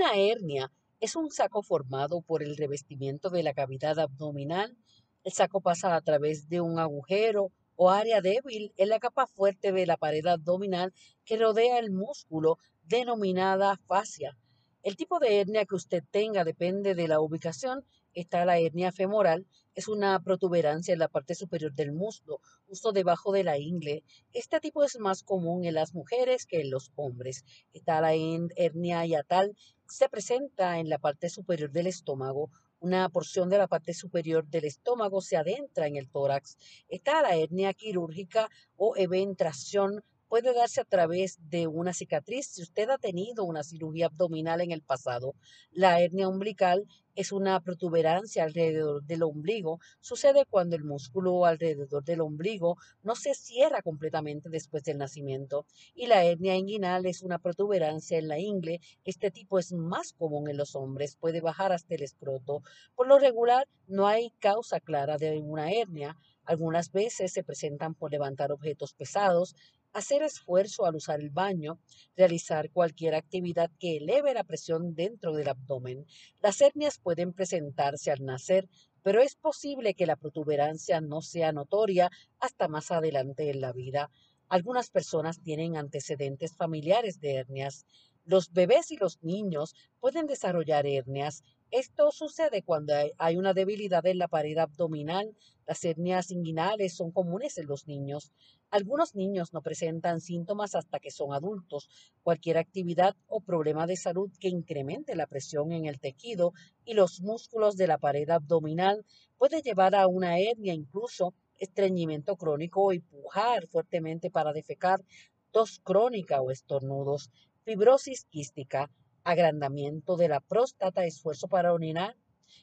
Una 0.02 0.16
hernia 0.16 0.72
es 1.00 1.16
un 1.16 1.30
saco 1.30 1.62
formado 1.62 2.24
por 2.24 2.42
el 2.42 2.58
revestimiento 2.58 3.30
de 3.30 3.44
la 3.44 3.54
cavidad 3.54 4.00
abdominal. 4.00 4.76
El 5.24 5.32
saco 5.32 5.62
pasa 5.62 5.96
a 5.96 6.02
través 6.02 6.50
de 6.50 6.60
un 6.60 6.80
agujero 6.80 7.52
o 7.76 7.92
área 7.92 8.20
débil 8.20 8.74
en 8.78 8.90
la 8.90 8.98
capa 8.98 9.28
fuerte 9.28 9.72
de 9.72 9.86
la 9.86 9.98
pared 9.98 10.26
abdominal 10.26 10.92
que 11.24 11.38
rodea 11.38 11.78
el 11.78 11.92
músculo 11.92 12.58
denominada 12.82 13.80
fascia. 13.86 14.36
El 14.82 14.96
tipo 14.96 15.20
de 15.20 15.40
hernia 15.40 15.66
que 15.66 15.76
usted 15.76 16.04
tenga 16.10 16.44
depende 16.44 16.96
de 16.96 17.08
la 17.08 17.20
ubicación 17.20 17.86
está 18.14 18.46
la 18.46 18.60
hernia 18.60 18.92
femoral, 18.92 19.46
es 19.74 19.88
una 19.88 20.22
protuberancia 20.22 20.94
en 20.94 21.00
la 21.00 21.08
parte 21.08 21.34
superior 21.34 21.74
del 21.74 21.94
muslo, 21.94 22.42
justo 22.68 22.92
debajo 22.92 23.32
de 23.32 23.44
la 23.44 23.58
ingle. 23.58 24.04
Este 24.34 24.60
tipo 24.60 24.84
es 24.84 25.00
más 25.00 25.24
común 25.24 25.66
en 25.66 25.76
las 25.76 25.94
mujeres 25.94 26.46
que 26.46 26.62
en 26.62 26.72
los 26.72 26.92
hombres. 26.96 27.46
Está 27.74 28.02
la 28.02 28.14
hernia 28.14 29.06
hiatal, 29.06 29.56
se 29.88 30.10
presenta 30.10 30.80
en 30.80 30.90
la 30.90 31.00
parte 31.00 31.30
superior 31.30 31.72
del 31.72 31.88
estómago. 31.88 32.50
Una 32.80 33.08
porción 33.10 33.50
de 33.50 33.60
la 33.60 33.68
parte 33.68 33.94
superior 33.94 34.48
del 34.48 34.66
estómago 34.66 35.22
se 35.22 35.38
adentra 35.38 35.88
en 35.88 35.96
el 35.96 36.10
tórax. 36.10 36.58
Está 36.90 37.22
la 37.22 37.36
hernia 37.36 37.74
quirúrgica 37.74 38.50
o 38.76 38.96
eventración 38.98 40.04
puede 40.32 40.54
darse 40.54 40.80
a 40.80 40.86
través 40.86 41.40
de 41.50 41.68
una 41.68 41.92
cicatriz 41.92 42.48
si 42.48 42.62
usted 42.62 42.90
ha 42.90 42.98
tenido 42.98 43.44
una 43.44 43.64
cirugía 43.64 44.06
abdominal 44.06 44.62
en 44.62 44.72
el 44.72 44.82
pasado. 44.82 45.36
La 45.74 46.00
hernia 46.00 46.30
umbilical 46.30 46.88
es 47.16 47.34
una 47.34 47.60
protuberancia 47.60 48.46
alrededor 48.46 49.04
del 49.04 49.24
ombligo. 49.24 49.82
Sucede 50.00 50.46
cuando 50.50 50.78
el 50.78 50.86
músculo 50.86 51.46
alrededor 51.46 52.06
del 52.06 52.22
ombligo 52.22 52.78
no 53.04 53.18
se 53.18 53.34
cierra 53.34 53.82
completamente 53.82 54.48
después 54.48 54.84
del 54.86 55.00
nacimiento. 55.00 55.66
Y 55.94 56.08
la 56.08 56.24
hernia 56.24 56.56
inguinal 56.56 57.06
es 57.08 57.24
una 57.24 57.38
protuberancia 57.38 58.18
en 58.18 58.30
la 58.30 58.40
ingle. 58.40 58.80
Este 59.04 59.32
tipo 59.32 59.60
es 59.60 59.74
más 59.74 60.14
común 60.14 60.50
en 60.50 60.56
los 60.56 60.78
hombres, 60.78 61.18
puede 61.18 61.42
bajar 61.42 61.74
hasta 61.74 61.96
el 61.96 62.04
escroto. 62.04 62.64
Por 62.96 63.08
lo 63.08 63.20
regular, 63.20 63.68
no 63.88 64.08
hay 64.08 64.32
causa 64.40 64.80
clara 64.80 65.18
de 65.18 65.42
una 65.42 65.74
hernia. 65.74 66.16
Algunas 66.46 66.92
veces 66.92 67.34
se 67.34 67.44
presentan 67.44 67.94
por 67.94 68.12
levantar 68.12 68.52
objetos 68.52 68.94
pesados, 68.94 69.56
hacer 69.94 70.24
esfuerzo 70.24 70.86
al 70.86 70.96
usar 70.96 71.20
el 71.20 71.30
baño, 71.30 71.80
realizar 72.16 72.72
cualquier 72.72 73.16
actividad 73.16 73.72
que 73.80 73.98
eleve 73.98 74.34
la 74.34 74.44
presión 74.44 74.96
dentro 74.96 75.34
del 75.34 75.50
abdomen. 75.50 76.06
Las 76.42 76.62
hernias 76.62 77.00
pueden 77.00 77.34
presentarse 77.34 78.12
al 78.12 78.24
nacer, 78.24 78.70
pero 79.04 79.22
es 79.22 79.36
posible 79.36 79.94
que 79.94 80.06
la 80.06 80.16
protuberancia 80.16 81.02
no 81.02 81.22
sea 81.22 81.52
notoria 81.52 82.10
hasta 82.40 82.68
más 82.68 82.92
adelante 82.92 83.50
en 83.50 83.62
la 83.62 83.74
vida. 83.74 84.10
Algunas 84.48 84.90
personas 84.90 85.42
tienen 85.42 85.78
antecedentes 85.78 86.56
familiares 86.56 87.20
de 87.20 87.36
hernias. 87.36 87.86
Los 88.26 88.52
bebés 88.52 88.92
y 88.92 88.98
los 88.98 89.24
niños 89.24 89.74
pueden 90.00 90.28
desarrollar 90.28 90.86
hernias. 90.86 91.44
Esto 91.72 92.12
sucede 92.12 92.64
cuando 92.64 92.94
hay 93.18 93.38
una 93.38 93.54
debilidad 93.54 94.06
en 94.06 94.18
la 94.18 94.28
pared 94.28 94.58
abdominal. 94.58 95.38
Las 95.66 95.86
hernias 95.86 96.30
inguinales 96.30 96.98
son 96.98 97.12
comunes 97.12 97.58
en 97.58 97.68
los 97.68 97.88
niños. 97.88 98.34
Algunos 98.72 99.16
niños 99.16 99.54
no 99.54 99.62
presentan 99.62 100.20
síntomas 100.20 100.76
hasta 100.76 101.00
que 101.00 101.12
son 101.12 101.34
adultos. 101.34 101.88
Cualquier 102.24 102.58
actividad 102.58 103.16
o 103.26 103.40
problema 103.40 103.88
de 103.88 103.96
salud 103.96 104.30
que 104.38 104.50
incremente 104.50 105.16
la 105.16 105.28
presión 105.28 105.72
en 105.72 105.86
el 105.86 106.02
tejido 106.02 106.52
y 106.84 106.94
los 106.94 107.22
músculos 107.22 107.78
de 107.78 107.88
la 107.88 107.98
pared 107.98 108.30
abdominal 108.30 109.06
puede 109.38 109.62
llevar 109.62 109.96
a 109.96 110.08
una 110.08 110.40
hernia, 110.40 110.74
incluso 110.74 111.34
estreñimiento 111.58 112.36
crónico 112.36 112.92
y 112.92 113.00
pujar 113.00 113.68
fuertemente 113.68 114.30
para 114.30 114.52
defecar, 114.52 115.06
tos 115.52 115.80
crónica 115.80 116.42
o 116.42 116.52
estornudos, 116.52 117.30
fibrosis 117.64 118.26
quística, 118.26 118.90
agrandamiento 119.24 120.18
de 120.18 120.28
la 120.28 120.40
próstata, 120.40 121.06
esfuerzo 121.06 121.48
para 121.48 121.74
orinar, 121.74 122.16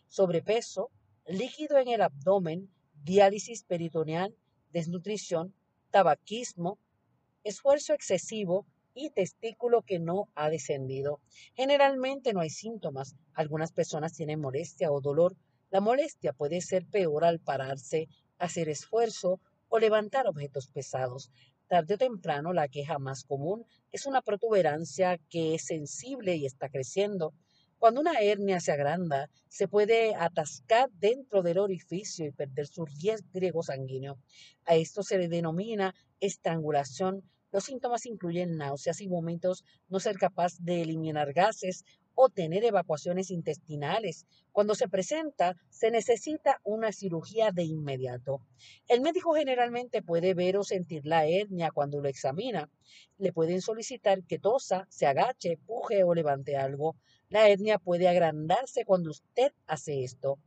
sobrepeso, 0.07 0.91
líquido 1.27 1.79
en 1.79 1.89
el 1.89 2.03
abdomen, 2.03 2.71
diálisis 3.03 3.65
peritoneal, 3.65 4.35
desnutrición, 4.73 5.55
tabaquismo, 5.91 6.79
esfuerzo 7.45 7.95
excesivo 7.95 8.67
y 8.95 9.11
testículo 9.11 9.83
que 9.83 9.99
no 9.99 10.29
ha 10.35 10.51
descendido. 10.51 11.21
Generalmente 11.55 12.33
no 12.33 12.41
hay 12.41 12.51
síntomas. 12.51 13.15
Algunas 13.33 13.73
personas 13.73 14.13
tienen 14.13 14.41
molestia 14.41 14.91
o 14.91 15.01
dolor. 15.01 15.37
La 15.71 15.81
molestia 15.81 16.33
puede 16.33 16.61
ser 16.61 16.87
peor 16.87 17.25
al 17.25 17.39
pararse, 17.39 18.09
hacer 18.39 18.69
esfuerzo 18.69 19.41
o 19.69 19.79
levantar 19.79 20.27
objetos 20.27 20.69
pesados. 20.69 21.31
Tarde 21.69 21.95
o 21.95 21.99
temprano, 21.99 22.55
la 22.55 22.69
queja 22.69 22.99
más 22.99 23.25
común 23.25 23.67
es 23.93 24.07
una 24.07 24.23
protuberancia 24.23 25.19
que 25.29 25.55
es 25.55 25.67
sensible 25.67 26.35
y 26.35 26.47
está 26.47 26.71
creciendo. 26.71 27.35
Cuando 27.79 28.01
una 28.01 28.15
hernia 28.21 28.59
se 28.59 28.73
agranda, 28.73 29.29
se 29.49 29.69
puede 29.69 30.15
atascar 30.15 30.91
dentro 30.93 31.43
del 31.43 31.59
orificio 31.59 32.25
y 32.25 32.33
perder 32.33 32.67
su 32.69 32.87
riego 33.35 33.63
sanguíneo. 33.63 34.19
A 34.65 34.77
esto 34.77 35.03
se 35.03 35.19
le 35.19 35.29
denomina 35.29 35.95
estrangulación. 36.21 37.23
Los 37.53 37.65
síntomas 37.65 38.07
incluyen 38.07 38.57
náuseas 38.57 39.03
y 39.03 39.07
vómitos, 39.07 39.63
no 39.89 40.01
ser 40.01 40.17
capaz 40.17 40.55
de 40.61 40.81
eliminar 40.81 41.35
gases 41.35 41.85
o 42.21 42.29
tener 42.29 42.65
evacuaciones 42.65 43.31
intestinales. 43.31 44.27
Cuando 44.51 44.75
se 44.75 44.89
presenta, 44.89 45.55
se 45.71 45.93
necesita 45.93 46.61
una 46.65 46.91
cirugía 46.91 47.53
de 47.53 47.63
inmediato. 47.63 48.41
El 48.89 49.03
médico 49.03 49.35
generalmente 49.35 50.03
puede 50.03 50.35
ver 50.35 50.57
o 50.57 50.65
sentir 50.65 51.07
la 51.07 51.27
hernia 51.27 51.71
cuando 51.71 52.01
lo 52.01 52.09
examina. 52.09 52.69
Le 53.19 53.33
pueden 53.33 53.61
solicitar 53.61 54.25
que 54.25 54.41
tosa, 54.41 54.89
se 54.91 55.07
agache, 55.07 55.59
puje 55.65 56.03
o 56.03 56.13
levante 56.13 56.57
algo. 56.57 56.97
La 57.29 57.49
hernia 57.49 57.79
puede 57.79 58.09
agrandarse 58.09 58.85
cuando 58.85 59.11
usted 59.11 59.53
hace 59.69 60.03
esto. 60.03 60.41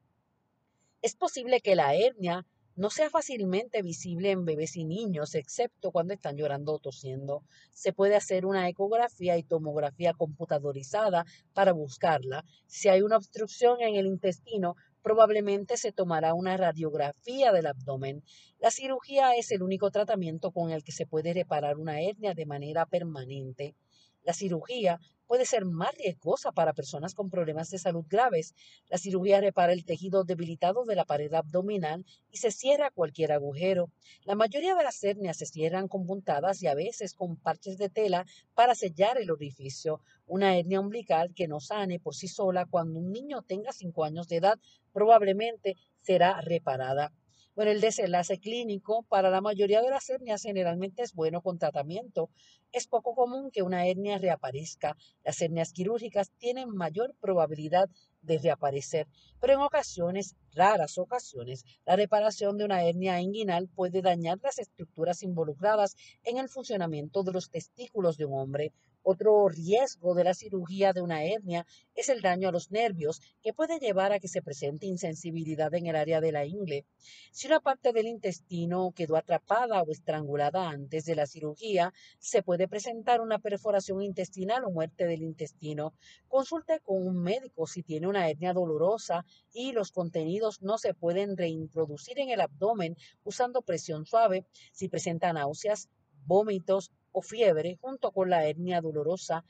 Es 1.01 1.15
posible 1.15 1.61
que 1.61 1.75
la 1.75 1.95
hernia 1.95 2.45
no 2.81 2.89
sea 2.89 3.11
fácilmente 3.11 3.83
visible 3.83 4.31
en 4.31 4.43
bebés 4.43 4.75
y 4.75 4.85
niños, 4.85 5.35
excepto 5.35 5.91
cuando 5.91 6.15
están 6.15 6.35
llorando 6.35 6.73
o 6.73 6.79
tosiendo. 6.79 7.43
Se 7.71 7.93
puede 7.93 8.15
hacer 8.15 8.43
una 8.43 8.67
ecografía 8.67 9.37
y 9.37 9.43
tomografía 9.43 10.13
computadorizada 10.15 11.25
para 11.53 11.73
buscarla. 11.73 12.43
Si 12.65 12.89
hay 12.89 13.03
una 13.03 13.17
obstrucción 13.17 13.81
en 13.81 13.97
el 13.97 14.07
intestino, 14.07 14.73
probablemente 15.03 15.77
se 15.77 15.91
tomará 15.91 16.33
una 16.33 16.57
radiografía 16.57 17.51
del 17.51 17.67
abdomen. 17.67 18.23
La 18.57 18.71
cirugía 18.71 19.35
es 19.35 19.51
el 19.51 19.61
único 19.61 19.91
tratamiento 19.91 20.49
con 20.49 20.71
el 20.71 20.83
que 20.83 20.91
se 20.91 21.05
puede 21.05 21.35
reparar 21.35 21.77
una 21.77 22.01
hernia 22.01 22.33
de 22.33 22.47
manera 22.47 22.87
permanente. 22.87 23.75
La 24.23 24.33
cirugía 24.33 24.99
puede 25.31 25.45
ser 25.45 25.63
más 25.63 25.95
riesgosa 25.95 26.51
para 26.51 26.73
personas 26.73 27.15
con 27.15 27.29
problemas 27.29 27.69
de 27.69 27.79
salud 27.79 28.05
graves. 28.09 28.53
La 28.89 28.97
cirugía 28.97 29.39
repara 29.39 29.71
el 29.71 29.85
tejido 29.85 30.25
debilitado 30.25 30.83
de 30.83 30.95
la 30.95 31.05
pared 31.05 31.33
abdominal 31.33 32.05
y 32.29 32.37
se 32.37 32.51
cierra 32.51 32.91
cualquier 32.91 33.31
agujero. 33.31 33.89
La 34.25 34.35
mayoría 34.35 34.75
de 34.75 34.83
las 34.83 35.01
hernias 35.03 35.37
se 35.37 35.45
cierran 35.45 35.87
con 35.87 36.05
puntadas 36.05 36.61
y 36.61 36.67
a 36.67 36.75
veces 36.75 37.13
con 37.13 37.37
parches 37.37 37.77
de 37.77 37.89
tela 37.89 38.25
para 38.55 38.75
sellar 38.75 39.17
el 39.17 39.31
orificio. 39.31 40.01
Una 40.27 40.57
hernia 40.57 40.81
umbilical 40.81 41.33
que 41.33 41.47
no 41.47 41.61
sane 41.61 41.97
por 41.97 42.13
sí 42.13 42.27
sola 42.27 42.65
cuando 42.65 42.99
un 42.99 43.13
niño 43.13 43.41
tenga 43.41 43.71
5 43.71 44.03
años 44.03 44.27
de 44.27 44.35
edad 44.35 44.59
probablemente 44.91 45.77
será 46.01 46.41
reparada. 46.41 47.13
Bueno, 47.53 47.71
el 47.71 47.81
desenlace 47.81 48.39
clínico 48.39 49.03
para 49.09 49.29
la 49.29 49.41
mayoría 49.41 49.81
de 49.81 49.89
las 49.89 50.09
hernias 50.09 50.43
generalmente 50.43 51.03
es 51.03 51.13
bueno 51.13 51.41
con 51.41 51.59
tratamiento. 51.59 52.29
Es 52.71 52.87
poco 52.87 53.13
común 53.13 53.51
que 53.51 53.61
una 53.61 53.85
hernia 53.85 54.17
reaparezca. 54.17 54.95
Las 55.25 55.41
hernias 55.41 55.73
quirúrgicas 55.73 56.31
tienen 56.37 56.69
mayor 56.69 57.13
probabilidad 57.19 57.89
de 58.21 58.37
reaparecer, 58.37 59.07
pero 59.41 59.53
en 59.53 59.59
ocasiones, 59.59 60.35
raras 60.53 60.97
ocasiones, 60.97 61.65
la 61.85 61.97
reparación 61.97 62.57
de 62.57 62.63
una 62.63 62.85
hernia 62.85 63.19
inguinal 63.19 63.67
puede 63.67 64.01
dañar 64.01 64.39
las 64.41 64.57
estructuras 64.57 65.21
involucradas 65.21 65.97
en 66.23 66.37
el 66.37 66.47
funcionamiento 66.47 67.23
de 67.23 67.33
los 67.33 67.49
testículos 67.49 68.15
de 68.15 68.25
un 68.25 68.39
hombre. 68.39 68.71
Otro 69.03 69.49
riesgo 69.49 70.13
de 70.13 70.23
la 70.23 70.35
cirugía 70.35 70.93
de 70.93 71.01
una 71.01 71.23
hernia 71.23 71.65
es 71.95 72.09
el 72.09 72.21
daño 72.21 72.49
a 72.49 72.51
los 72.51 72.69
nervios, 72.69 73.19
que 73.41 73.51
puede 73.51 73.79
llevar 73.79 74.11
a 74.11 74.19
que 74.19 74.27
se 74.27 74.43
presente 74.43 74.85
insensibilidad 74.85 75.73
en 75.73 75.87
el 75.87 75.95
área 75.95 76.21
de 76.21 76.31
la 76.31 76.45
ingle. 76.45 76.85
Si 77.31 77.47
una 77.47 77.59
parte 77.59 77.93
del 77.93 78.07
intestino 78.07 78.91
quedó 78.95 79.17
atrapada 79.17 79.81
o 79.81 79.91
estrangulada 79.91 80.69
antes 80.69 81.05
de 81.05 81.15
la 81.15 81.25
cirugía, 81.25 81.93
se 82.19 82.43
puede 82.43 82.67
presentar 82.67 83.21
una 83.21 83.39
perforación 83.39 84.03
intestinal 84.03 84.65
o 84.65 84.71
muerte 84.71 85.05
del 85.05 85.23
intestino. 85.23 85.93
Consulte 86.27 86.79
con 86.79 87.05
un 87.05 87.23
médico 87.23 87.65
si 87.65 87.81
tiene 87.81 88.07
una 88.07 88.29
hernia 88.29 88.53
dolorosa 88.53 89.25
y 89.51 89.71
los 89.71 89.91
contenidos 89.91 90.61
no 90.61 90.77
se 90.77 90.93
pueden 90.93 91.37
reintroducir 91.37 92.19
en 92.19 92.29
el 92.29 92.41
abdomen 92.41 92.95
usando 93.23 93.63
presión 93.63 94.05
suave. 94.05 94.45
Si 94.71 94.89
presenta 94.89 95.33
náuseas, 95.33 95.89
vómitos, 96.25 96.91
o 97.11 97.21
fiebre 97.21 97.77
junto 97.81 98.11
con 98.11 98.29
la 98.29 98.47
hernia 98.47 98.81
dolorosa. 98.81 99.43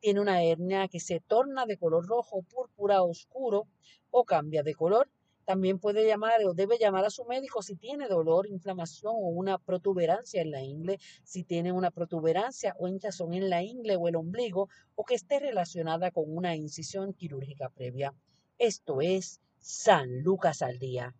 Tiene 0.00 0.20
una 0.20 0.42
hernia 0.42 0.88
que 0.88 1.00
se 1.00 1.20
torna 1.20 1.66
de 1.66 1.78
color 1.78 2.06
rojo, 2.06 2.42
púrpura 2.42 3.02
oscuro 3.02 3.66
o 4.10 4.24
cambia 4.24 4.62
de 4.62 4.74
color. 4.74 5.08
También 5.44 5.78
puede 5.78 6.06
llamar 6.06 6.44
o 6.44 6.54
debe 6.54 6.78
llamar 6.78 7.04
a 7.04 7.10
su 7.10 7.24
médico 7.24 7.62
si 7.62 7.74
tiene 7.76 8.08
dolor, 8.08 8.46
inflamación 8.46 9.12
o 9.14 9.28
una 9.28 9.58
protuberancia 9.58 10.40
en 10.40 10.50
la 10.52 10.62
ingle, 10.62 10.98
si 11.24 11.42
tiene 11.42 11.72
una 11.72 11.90
protuberancia 11.90 12.74
o 12.78 12.86
hinchazón 12.86 13.34
en 13.34 13.50
la 13.50 13.62
ingle 13.62 13.96
o 13.96 14.08
el 14.08 14.16
ombligo 14.16 14.68
o 14.94 15.04
que 15.04 15.14
esté 15.14 15.40
relacionada 15.40 16.10
con 16.10 16.24
una 16.26 16.54
incisión 16.54 17.12
quirúrgica 17.12 17.70
previa. 17.70 18.14
Esto 18.58 19.00
es 19.00 19.40
San 19.58 20.22
Lucas 20.22 20.62
al 20.62 20.78
Día. 20.78 21.14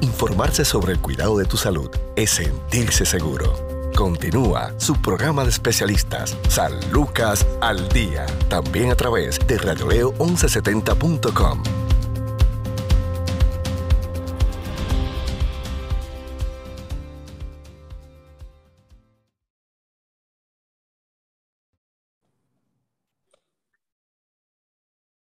Informarse 0.00 0.64
sobre 0.64 0.92
el 0.92 1.00
cuidado 1.00 1.38
de 1.38 1.44
tu 1.44 1.56
salud 1.56 1.90
es 2.16 2.30
sentirse 2.30 3.04
seguro. 3.04 3.71
Continúa 4.02 4.74
su 4.80 5.00
programa 5.00 5.44
de 5.44 5.50
especialistas, 5.50 6.36
San 6.48 6.72
Lucas 6.90 7.46
al 7.60 7.88
Día, 7.90 8.26
también 8.48 8.90
a 8.90 8.96
través 8.96 9.38
de 9.46 9.60
radioleo1170.com. 9.60 11.62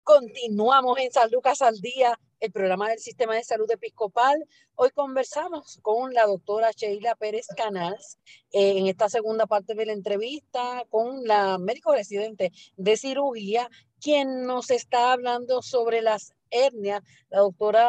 Continuamos 0.03 0.99
en 0.99 1.13
San 1.13 1.31
Lucas 1.31 1.63
al 1.63 1.81
Día 1.81 2.19
el 2.41 2.53
programa 2.53 2.89
del 2.91 2.99
Sistema 2.99 3.35
de 3.35 3.45
Salud 3.45 3.71
Episcopal. 3.71 4.47
Hoy 4.75 4.91
conversamos 4.91 5.79
con 5.83 6.13
la 6.13 6.27
doctora 6.27 6.71
Sheila 6.71 7.15
Pérez 7.15 7.47
Canals 7.57 8.19
eh, 8.53 8.79
en 8.79 8.87
esta 8.87 9.09
segunda 9.09 9.47
parte 9.47 9.75
de 9.75 9.87
la 9.87 9.93
entrevista 9.93 10.85
con 10.91 11.25
la 11.25 11.59
médico 11.59 11.93
residente 11.95 12.53
de 12.77 12.97
cirugía, 12.97 13.71
quien 14.01 14.47
nos 14.47 14.71
está 14.71 15.13
hablando 15.13 15.63
sobre 15.63 16.03
las 16.03 16.35
hernias. 16.51 17.03
La 17.31 17.41
doctora 17.41 17.89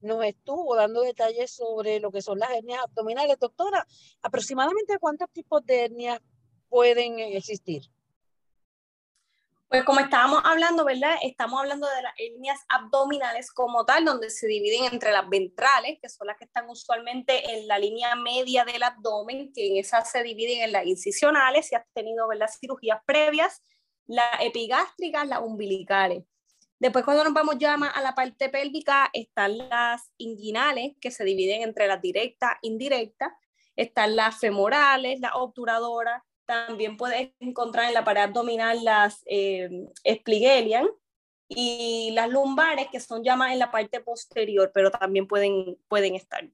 nos 0.00 0.24
estuvo 0.24 0.76
dando 0.76 1.00
detalles 1.00 1.50
sobre 1.50 2.00
lo 2.00 2.12
que 2.12 2.22
son 2.22 2.38
las 2.38 2.50
hernias 2.50 2.80
abdominales. 2.82 3.38
Doctora, 3.38 3.86
aproximadamente 4.22 4.98
cuántos 4.98 5.30
tipos 5.30 5.64
de 5.64 5.84
hernias 5.84 6.20
pueden 6.68 7.18
existir? 7.18 7.82
Pues 9.68 9.82
como 9.82 9.98
estábamos 9.98 10.42
hablando, 10.44 10.84
¿verdad? 10.84 11.16
Estamos 11.22 11.60
hablando 11.60 11.88
de 11.88 12.02
las 12.02 12.12
hernias 12.18 12.60
abdominales 12.68 13.50
como 13.50 13.84
tal, 13.84 14.04
donde 14.04 14.30
se 14.30 14.46
dividen 14.46 14.84
entre 14.84 15.10
las 15.10 15.28
ventrales, 15.28 15.98
que 16.00 16.08
son 16.08 16.28
las 16.28 16.36
que 16.36 16.44
están 16.44 16.70
usualmente 16.70 17.52
en 17.52 17.66
la 17.66 17.76
línea 17.76 18.14
media 18.14 18.64
del 18.64 18.84
abdomen, 18.84 19.52
que 19.52 19.66
en 19.66 19.76
esas 19.78 20.08
se 20.08 20.22
dividen 20.22 20.62
en 20.62 20.72
las 20.72 20.86
incisionales, 20.86 21.66
si 21.66 21.74
has 21.74 21.84
tenido, 21.94 22.28
¿verdad? 22.28 22.48
Cirugías 22.60 23.00
previas, 23.04 23.60
las 24.06 24.40
epigástricas, 24.40 25.26
las 25.26 25.40
umbilicales. 25.40 26.22
Después 26.78 27.04
cuando 27.04 27.24
nos 27.24 27.32
vamos 27.32 27.56
ya 27.58 27.76
más 27.76 27.90
a 27.96 28.02
la 28.02 28.14
parte 28.14 28.48
pélvica, 28.48 29.10
están 29.12 29.58
las 29.58 30.12
inguinales, 30.16 30.92
que 31.00 31.10
se 31.10 31.24
dividen 31.24 31.62
entre 31.62 31.88
las 31.88 32.00
directas 32.00 32.52
e 32.62 32.68
indirectas, 32.68 33.32
están 33.74 34.14
las 34.14 34.38
femorales, 34.38 35.18
las 35.18 35.32
obturadoras, 35.34 36.22
también 36.46 36.96
puedes 36.96 37.32
encontrar 37.40 37.88
en 37.88 37.94
la 37.94 38.04
pared 38.04 38.22
abdominal 38.22 38.82
las 38.84 39.22
eh, 39.26 39.68
y 41.48 42.10
las 42.12 42.28
lumbares, 42.28 42.88
que 42.90 43.00
son 43.00 43.22
llamas 43.22 43.52
en 43.52 43.58
la 43.58 43.70
parte 43.70 44.00
posterior, 44.00 44.70
pero 44.74 44.90
también 44.90 45.26
pueden, 45.26 45.78
pueden 45.88 46.14
estar. 46.14 46.48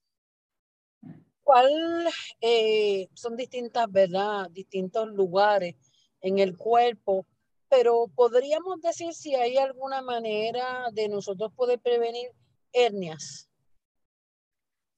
¿Cuál 1.42 2.08
eh, 2.40 3.08
son 3.14 3.36
distintas, 3.36 3.90
verdad? 3.90 4.48
Distintos 4.50 5.08
lugares 5.08 5.76
en 6.20 6.38
el 6.38 6.56
cuerpo, 6.56 7.26
pero 7.68 8.08
podríamos 8.14 8.80
decir 8.80 9.12
si 9.14 9.34
hay 9.34 9.56
alguna 9.56 10.02
manera 10.02 10.88
de 10.92 11.08
nosotros 11.08 11.52
poder 11.54 11.80
prevenir 11.80 12.30
hernias. 12.72 13.48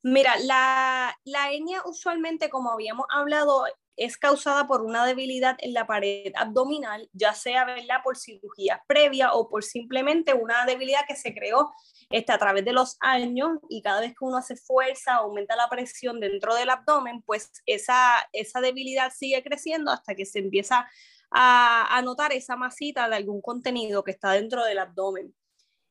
Mira, 0.02 0.37
la, 0.40 1.16
la 1.24 1.52
hernia 1.52 1.83
usualmente, 1.87 2.50
como 2.50 2.72
habíamos 2.72 3.07
hablado, 3.11 3.64
es 3.96 4.16
causada 4.16 4.66
por 4.66 4.83
una 4.83 5.07
debilidad 5.07 5.57
en 5.61 5.72
la 5.72 5.87
pared 5.87 6.33
abdominal, 6.37 7.09
ya 7.12 7.35
sea 7.35 7.64
¿verdad? 7.64 8.00
por 8.02 8.16
cirugía 8.16 8.83
previa 8.87 9.33
o 9.33 9.48
por 9.48 9.64
simplemente 9.64 10.35
una 10.35 10.64
debilidad 10.66 11.07
que 11.07 11.16
se 11.16 11.35
creó 11.35 11.72
este, 12.11 12.33
a 12.33 12.38
través 12.38 12.64
de 12.64 12.72
los 12.72 12.96
años 13.00 13.59
y 13.68 13.83
cada 13.83 14.00
vez 14.00 14.11
que 14.11 14.24
uno 14.24 14.38
hace 14.38 14.57
fuerza, 14.57 15.14
aumenta 15.14 15.57
la 15.57 15.68
presión 15.68 16.20
dentro 16.20 16.54
del 16.54 16.70
abdomen, 16.70 17.22
pues 17.22 17.50
esa, 17.66 18.28
esa 18.33 18.61
debilidad 18.61 19.12
sigue 19.12 19.42
creciendo 19.42 19.90
hasta 19.90 20.14
que 20.14 20.26
se 20.26 20.40
empieza 20.40 20.88
a, 21.30 21.96
a 21.96 22.02
notar 22.02 22.33
esa 22.33 22.57
masita 22.57 23.09
de 23.09 23.16
algún 23.16 23.40
contenido 23.40 24.04
que 24.04 24.12
está 24.12 24.33
dentro 24.33 24.64
del 24.64 24.78
abdomen. 24.78 25.35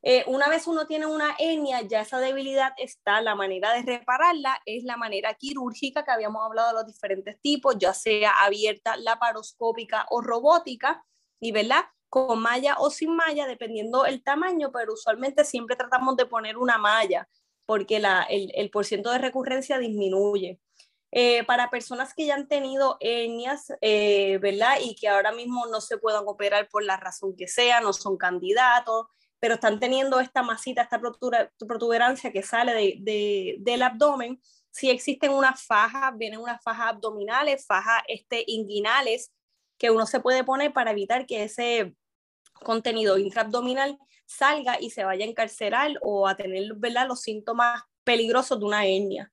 Eh, 0.06 0.26
una 0.28 0.50
vez 0.50 0.68
uno 0.68 0.86
tiene 0.86 1.06
una 1.06 1.34
hernia, 1.39 1.82
ya 1.82 2.02
esa 2.02 2.20
debilidad 2.20 2.74
está, 2.78 3.22
la 3.22 3.36
manera 3.36 3.74
de 3.74 3.84
repararla 3.84 4.60
es 4.66 4.84
la 4.84 4.98
manera 4.98 5.34
quirúrgica 5.36 6.04
que 6.04 6.12
habíamos 6.12 6.46
hablado 6.46 6.68
de 6.68 6.74
los 6.74 6.88
diferentes 6.88 7.39
tipos, 7.39 7.78
ya 7.80 7.94
sea 7.94 8.44
abierta, 8.44 8.98
laparoscópica 8.98 10.06
o 10.10 10.22
robótica, 10.22 11.06
y 11.39 11.54
¿verdad? 11.54 11.86
Con 12.10 12.39
malla 12.42 12.76
o 12.80 12.89
sin 12.89 13.16
malla, 13.16 13.48
dependiendo 13.48 14.06
el 14.06 14.22
tamaño, 14.24 14.72
pero 14.74 14.94
usualmente 14.94 15.46
siempre 15.46 15.78
tratamos 15.78 16.18
de 16.18 16.26
poner 16.26 16.58
una 16.58 16.78
malla 16.78 17.28
porque 17.66 18.00
la, 18.00 18.24
el, 18.24 18.52
el 18.56 18.70
porciento 18.70 19.10
de 19.12 19.20
recurrencia 19.20 19.78
disminuye. 19.78 20.60
Eh, 21.16 21.44
para 21.44 21.70
personas 21.70 22.16
que 22.16 22.26
ya 22.26 22.34
han 22.34 22.48
tenido 22.48 22.98
hernias, 23.00 23.72
eh, 23.82 24.39
¿verdad? 24.39 24.78
Y 24.82 24.96
que 24.96 25.08
ahora 25.08 25.32
mismo 25.32 25.68
no 25.68 25.80
se 25.80 26.00
puedan 26.00 26.24
operar 26.26 26.68
por 26.70 26.84
la 26.84 26.98
razón 26.98 27.36
que 27.38 27.48
sea, 27.48 27.82
no 27.82 27.94
son 27.94 28.18
candidatos, 28.18 29.06
pero 29.43 29.56
están 29.56 29.77
teniendo 29.77 30.21
esta 30.21 30.41
masita, 30.41 30.84
esta 30.84 31.01
protuberancia 31.67 32.32
que 32.32 32.43
sale 32.43 32.95
del 33.03 33.82
abdomen, 33.82 34.41
si 34.71 34.89
existen 34.89 35.32
unas 35.32 35.62
fajas, 35.65 36.17
vienen 36.17 36.39
unas 36.39 36.63
fajas 36.63 36.93
abdominales, 36.93 37.65
fajas 37.65 38.03
este, 38.08 38.45
inguinales, 38.47 39.34
que 39.77 39.91
uno 39.91 40.06
se 40.06 40.21
puede 40.21 40.45
poner 40.45 40.71
para 40.71 40.91
evitar 40.91 41.25
que 41.25 41.43
ese 41.43 41.93
contenido 42.53 43.17
intraabdominal 43.17 43.97
salga 44.25 44.79
y 44.79 44.91
se 44.91 45.03
vaya 45.03 45.25
a 45.25 45.27
encarcerar 45.27 45.91
o 46.01 46.25
a 46.25 46.38
tener 46.38 46.75
¿verdad? 46.75 47.10
los 47.10 47.19
síntomas 47.19 47.82
peligrosos 48.06 48.58
de 48.58 48.65
una 48.65 48.86
hernia. 48.86 49.29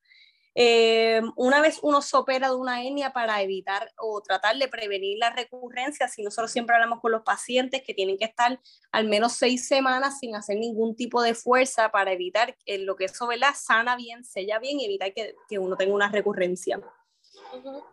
Eh, 0.63 1.23
una 1.37 1.63
vez 1.63 1.79
uno 1.83 2.03
se 2.03 2.15
opera 2.19 2.51
de 2.51 2.55
una 2.55 2.85
hernia 2.85 3.15
para 3.15 3.41
evitar 3.41 3.91
o 3.97 4.21
tratar 4.21 4.59
de 4.59 4.69
prevenir 4.69 5.17
la 5.17 5.31
recurrencia, 5.31 6.07
si 6.07 6.23
nosotros 6.23 6.53
siempre 6.53 6.77
hablamos 6.77 7.01
con 7.01 7.13
los 7.13 7.23
pacientes 7.23 7.83
que 7.83 7.95
tienen 7.95 8.19
que 8.19 8.27
estar 8.27 8.61
al 8.93 9.09
menos 9.09 9.33
seis 9.33 9.67
semanas 9.67 10.19
sin 10.19 10.37
hacer 10.37 10.59
ningún 10.59 10.95
tipo 10.95 11.23
de 11.23 11.33
fuerza 11.33 11.91
para 11.91 12.13
evitar 12.13 12.59
que 12.59 12.77
lo 12.77 12.95
que 12.95 13.07
eso 13.07 13.27
¿verdad? 13.27 13.55
sana 13.57 13.97
bien, 13.97 14.23
sella 14.23 14.59
bien 14.59 14.81
y 14.81 14.85
evitar 14.85 15.15
que, 15.15 15.35
que 15.49 15.59
uno 15.59 15.79
tenga 15.79 15.95
una 15.95 16.11
recurrencia. 16.11 16.79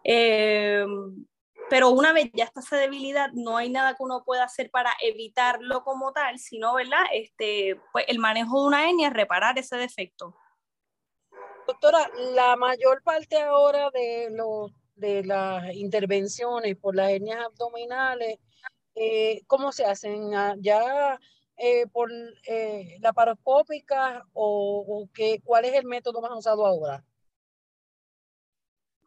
Eh, 0.04 0.86
pero 1.70 1.92
una 1.92 2.12
vez 2.12 2.32
ya 2.34 2.44
está 2.44 2.60
esa 2.60 2.76
debilidad, 2.76 3.32
no 3.32 3.56
hay 3.56 3.70
nada 3.70 3.94
que 3.94 4.04
uno 4.04 4.26
pueda 4.26 4.44
hacer 4.44 4.72
para 4.72 4.92
evitarlo 5.02 5.86
como 5.86 6.12
tal, 6.12 6.38
sino, 6.38 6.74
¿verdad? 6.74 7.06
Este, 7.14 7.80
pues 7.94 8.04
el 8.10 8.20
manejo 8.20 8.60
de 8.60 8.68
una 8.68 8.90
hernia 8.90 9.08
es 9.08 9.14
reparar 9.14 9.58
ese 9.58 9.78
defecto. 9.78 10.36
Doctora, 11.68 12.10
la 12.34 12.56
mayor 12.56 13.04
parte 13.04 13.38
ahora 13.38 13.90
de, 13.92 14.30
los, 14.32 14.72
de 14.96 15.26
las 15.26 15.74
intervenciones 15.74 16.78
por 16.78 16.96
las 16.96 17.12
hernias 17.12 17.44
abdominales, 17.46 18.40
eh, 18.96 19.42
¿cómo 19.48 19.74
se 19.74 19.84
hacen? 19.84 20.34
Ah, 20.34 20.56
¿Ya 20.60 21.20
eh, 21.58 21.86
por 21.88 22.10
eh, 22.48 22.98
la 23.02 23.12
paroscópica 23.12 24.24
o, 24.32 24.86
o 24.88 25.10
cuál 25.44 25.66
es 25.66 25.74
el 25.74 25.86
método 25.86 26.22
más 26.22 26.32
usado 26.38 26.66
ahora? 26.66 27.04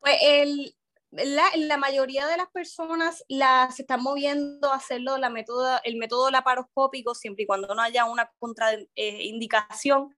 Pues 0.01 0.17
el, 0.21 0.77
la, 1.13 1.45
la, 1.57 1.79
mayoría 1.79 2.27
de 2.27 2.37
las 2.37 2.51
personas 2.51 3.25
las 3.29 3.81
están 3.81 4.03
moviendo 4.03 4.71
a 4.71 4.77
hacerlo 4.77 5.17
la 5.17 5.31
método, 5.31 5.81
el 5.85 5.97
método 5.97 6.31
laparoscópico 6.31 7.15
siempre 7.15 7.45
y 7.45 7.47
cuando 7.47 7.75
no 7.75 7.81
haya 7.81 8.05
una 8.05 8.31
contraindicación, 8.39 10.15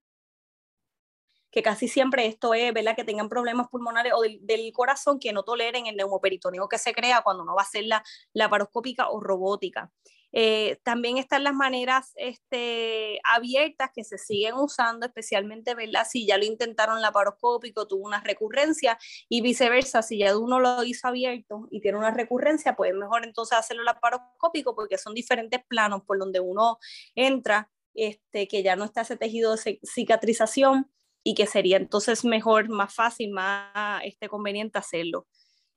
que 1.52 1.62
casi 1.62 1.86
siempre 1.86 2.26
esto 2.26 2.54
es, 2.54 2.72
¿verdad? 2.74 2.96
Que 2.96 3.04
tengan 3.04 3.28
problemas 3.28 3.68
pulmonares 3.68 4.12
o 4.16 4.22
del, 4.22 4.44
del, 4.44 4.72
corazón 4.72 5.20
que 5.20 5.32
no 5.32 5.44
toleren 5.44 5.86
el 5.86 5.96
neumoperitoneo 5.96 6.68
que 6.68 6.78
se 6.78 6.92
crea 6.92 7.22
cuando 7.22 7.44
uno 7.44 7.54
va 7.54 7.62
a 7.62 7.66
hacer 7.66 7.84
la 7.84 8.02
laparoscópica 8.32 9.10
o 9.10 9.20
robótica. 9.20 9.92
Eh, 10.32 10.80
también 10.82 11.18
están 11.18 11.44
las 11.44 11.52
maneras 11.52 12.12
este, 12.16 13.20
abiertas 13.22 13.90
que 13.94 14.02
se 14.02 14.16
siguen 14.16 14.54
usando, 14.54 15.06
especialmente 15.06 15.74
¿verdad? 15.74 16.06
si 16.08 16.26
ya 16.26 16.38
lo 16.38 16.44
intentaron 16.44 17.02
laparoscópico, 17.02 17.86
tuvo 17.86 18.06
una 18.06 18.22
recurrencia 18.22 18.98
y 19.28 19.42
viceversa, 19.42 20.02
si 20.02 20.18
ya 20.18 20.36
uno 20.36 20.58
lo 20.58 20.82
hizo 20.84 21.06
abierto 21.06 21.68
y 21.70 21.80
tiene 21.80 21.98
una 21.98 22.10
recurrencia, 22.10 22.74
pues 22.74 22.92
es 22.92 22.96
mejor 22.96 23.24
entonces 23.24 23.58
hacerlo 23.58 23.82
laparoscópico 23.82 24.74
porque 24.74 24.96
son 24.96 25.14
diferentes 25.14 25.62
planos 25.66 26.02
por 26.04 26.18
donde 26.18 26.40
uno 26.40 26.78
entra, 27.14 27.70
este, 27.94 28.48
que 28.48 28.62
ya 28.62 28.74
no 28.74 28.84
está 28.84 29.02
ese 29.02 29.18
tejido 29.18 29.54
de 29.54 29.80
cicatrización 29.84 30.90
y 31.24 31.34
que 31.34 31.46
sería 31.46 31.76
entonces 31.76 32.24
mejor, 32.24 32.68
más 32.68 32.94
fácil, 32.94 33.30
más 33.30 34.02
este, 34.04 34.28
conveniente 34.28 34.78
hacerlo. 34.78 35.26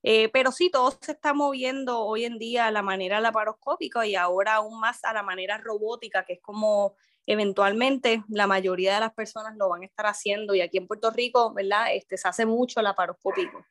Eh, 0.04 0.30
pero 0.30 0.52
sí, 0.52 0.70
todo 0.70 0.92
se 1.02 1.14
está 1.14 1.34
moviendo 1.34 2.02
hoy 2.02 2.26
en 2.26 2.38
día 2.38 2.68
a 2.68 2.72
la 2.72 2.84
manera 2.84 3.20
laparoscópica 3.20 4.06
y 4.06 4.16
ahora 4.16 4.56
aún 4.56 4.80
más 4.80 5.04
a 5.04 5.14
la 5.14 5.24
manera 5.24 5.58
robótica, 5.58 6.26
que 6.26 6.34
es 6.34 6.42
como 6.42 6.96
eventualmente 7.26 8.24
la 8.30 8.46
mayoría 8.46 8.94
de 8.94 9.00
las 9.00 9.14
personas 9.14 9.56
lo 9.58 9.70
van 9.70 9.82
a 9.82 9.86
estar 9.86 10.06
haciendo 10.06 10.54
y 10.54 10.62
aquí 10.62 10.78
en 10.78 10.88
Puerto 10.88 11.10
Rico, 11.10 11.54
¿verdad? 11.54 11.88
Este, 11.94 12.18
se 12.18 12.28
hace 12.28 12.46
mucho 12.46 12.82
laparoscópico. 12.82 13.66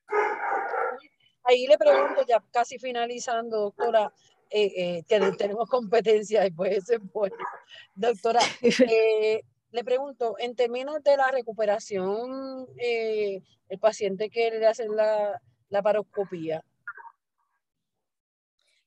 Ahí 1.44 1.66
le 1.66 1.76
pregunto, 1.76 2.24
ya 2.26 2.42
casi 2.50 2.78
finalizando, 2.78 3.60
doctora, 3.60 4.12
eh, 4.50 5.02
eh, 5.08 5.34
tenemos 5.36 5.68
competencia 5.68 6.46
y 6.46 6.50
pues 6.50 6.78
eso 6.78 6.94
es 6.94 7.12
bueno. 7.12 7.36
Doctora, 7.94 8.40
eh, 8.62 9.42
le 9.74 9.84
pregunto, 9.84 10.36
en 10.38 10.56
términos 10.56 11.02
de 11.02 11.16
la 11.16 11.30
recuperación, 11.30 12.66
eh, 12.78 13.42
el 13.68 13.78
paciente 13.78 14.30
que 14.30 14.50
le 14.50 14.66
hacen 14.66 14.94
la 14.96 15.40
la 15.74 15.82
paroscopía? 15.82 16.64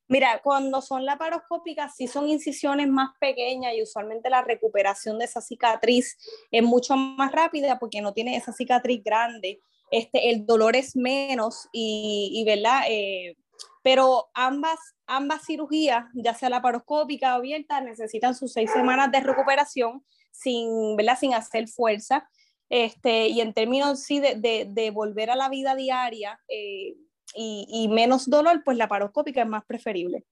Mira, 0.09 0.39
cuando 0.41 0.81
son 0.81 1.05
laparoscópicas, 1.05 1.95
sí 1.97 2.07
son 2.07 2.29
incisiones 2.29 2.87
más 2.87 3.09
pequeñas 3.19 3.73
y 3.75 3.83
usualmente 3.83 4.29
la 4.29 4.41
recuperación 4.41 5.19
de 5.19 5.25
esa 5.25 5.41
cicatriz 5.41 6.17
es 6.49 6.63
mucho 6.63 6.95
más 6.95 7.31
rápida 7.33 7.77
porque 7.77 8.01
no 8.01 8.13
tiene 8.13 8.37
esa 8.37 8.53
cicatriz 8.53 9.03
grande. 9.03 9.59
Este, 9.91 10.29
el 10.29 10.45
dolor 10.45 10.77
es 10.77 10.95
menos 10.95 11.67
y, 11.73 12.41
¿verdad? 12.45 12.83
Eh, 12.89 13.35
pero 13.83 14.29
ambas, 14.33 14.79
ambas 15.07 15.45
cirugías, 15.45 16.05
ya 16.13 16.33
sea 16.33 16.49
laparoscópica 16.49 17.33
o 17.33 17.39
abierta, 17.39 17.81
necesitan 17.81 18.33
sus 18.33 18.53
seis 18.53 18.71
semanas 18.71 19.11
de 19.11 19.19
recuperación 19.19 20.05
sin, 20.37 20.95
¿verdad? 20.95 21.17
sin 21.19 21.33
hacer 21.33 21.67
fuerza. 21.67 22.29
Este, 22.69 23.27
y 23.27 23.41
en 23.41 23.53
términos 23.53 24.03
sí 24.03 24.19
de, 24.19 24.35
de, 24.35 24.67
de 24.69 24.91
volver 24.91 25.29
a 25.29 25.35
la 25.35 25.49
vida 25.49 25.75
diaria 25.75 26.39
eh, 26.49 26.95
y, 27.33 27.67
y, 27.69 27.87
menos 27.87 28.29
dolor, 28.29 28.61
pues 28.63 28.77
la 28.77 28.87
paroscópica 28.87 29.41
es 29.41 29.47
más 29.47 29.65
preferible. 29.65 30.25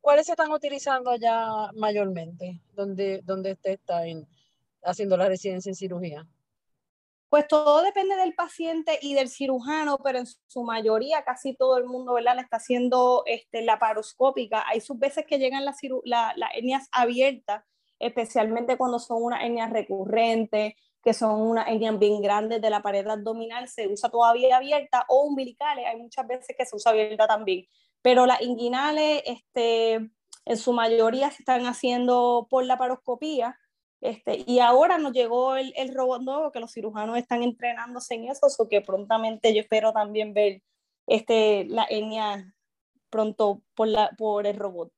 ¿Cuáles 0.00 0.26
se 0.26 0.32
están 0.32 0.50
utilizando 0.50 1.10
allá 1.10 1.70
mayormente? 1.74 2.60
¿Dónde, 2.72 3.20
dónde 3.24 3.52
usted 3.52 3.72
está 3.72 4.06
en, 4.06 4.26
haciendo 4.82 5.16
la 5.16 5.28
residencia 5.28 5.70
en 5.70 5.76
cirugía? 5.76 6.26
Pues 7.34 7.48
todo 7.48 7.82
depende 7.82 8.14
del 8.16 8.34
paciente 8.34 8.98
y 9.02 9.14
del 9.14 9.28
cirujano, 9.28 9.98
pero 9.98 10.18
en 10.18 10.26
su 10.46 10.62
mayoría 10.62 11.24
casi 11.24 11.56
todo 11.56 11.78
el 11.78 11.84
mundo 11.86 12.14
¿verdad? 12.14 12.36
le 12.36 12.42
está 12.42 12.58
haciendo 12.58 13.24
este, 13.26 13.62
la 13.62 13.78
paroscópica. 13.78 14.64
Hay 14.68 14.80
sus 14.80 14.98
veces 14.98 15.24
que 15.26 15.38
llegan 15.38 15.64
las 15.64 15.78
la, 16.04 16.32
la 16.36 16.48
hernias 16.54 16.88
abiertas, 16.92 17.64
especialmente 17.98 18.76
cuando 18.76 18.98
son 18.98 19.22
unas 19.22 19.42
hernias 19.42 19.70
recurrentes 19.70 20.74
que 21.04 21.12
son 21.12 21.40
unas 21.42 21.68
hernias 21.68 21.98
bien 21.98 22.22
grandes 22.22 22.62
de 22.62 22.70
la 22.70 22.80
pared 22.80 23.06
abdominal, 23.06 23.68
se 23.68 23.86
usa 23.88 24.08
todavía 24.08 24.56
abierta, 24.56 25.04
o 25.08 25.24
umbilicales, 25.24 25.84
hay 25.86 25.98
muchas 26.00 26.26
veces 26.26 26.56
que 26.56 26.64
se 26.64 26.74
usa 26.74 26.92
abierta 26.92 27.26
también. 27.26 27.66
Pero 28.00 28.24
las 28.24 28.40
inguinales, 28.40 29.22
este, 29.26 29.94
en 30.46 30.56
su 30.56 30.72
mayoría 30.72 31.30
se 31.30 31.42
están 31.42 31.66
haciendo 31.66 32.46
por 32.48 32.64
la 32.64 32.78
paroscopía, 32.78 33.58
este, 34.00 34.44
y 34.46 34.60
ahora 34.60 34.96
nos 34.96 35.12
llegó 35.12 35.56
el, 35.56 35.74
el, 35.76 35.94
robot 35.94 36.22
nuevo, 36.22 36.50
que 36.50 36.60
los 36.60 36.72
cirujanos 36.72 37.18
están 37.18 37.42
entrenándose 37.42 38.14
en 38.14 38.28
eso, 38.30 38.46
o 38.58 38.68
que 38.68 38.80
prontamente 38.80 39.54
yo 39.54 39.60
espero 39.60 39.92
también 39.92 40.32
ver 40.32 40.62
este, 41.06 41.66
la 41.66 41.84
hernia 41.90 42.54
pronto 43.10 43.62
por, 43.74 43.88
la, 43.88 44.10
por 44.16 44.46
el 44.46 44.56
robot. 44.56 44.90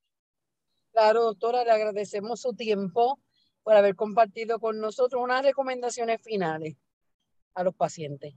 Claro, 0.96 1.24
doctora, 1.24 1.62
le 1.62 1.72
agradecemos 1.72 2.40
su 2.40 2.54
tiempo 2.54 3.20
por 3.62 3.76
haber 3.76 3.94
compartido 3.96 4.58
con 4.58 4.80
nosotros 4.80 5.22
unas 5.22 5.44
recomendaciones 5.44 6.22
finales 6.22 6.74
a 7.52 7.64
los 7.64 7.74
pacientes. 7.74 8.32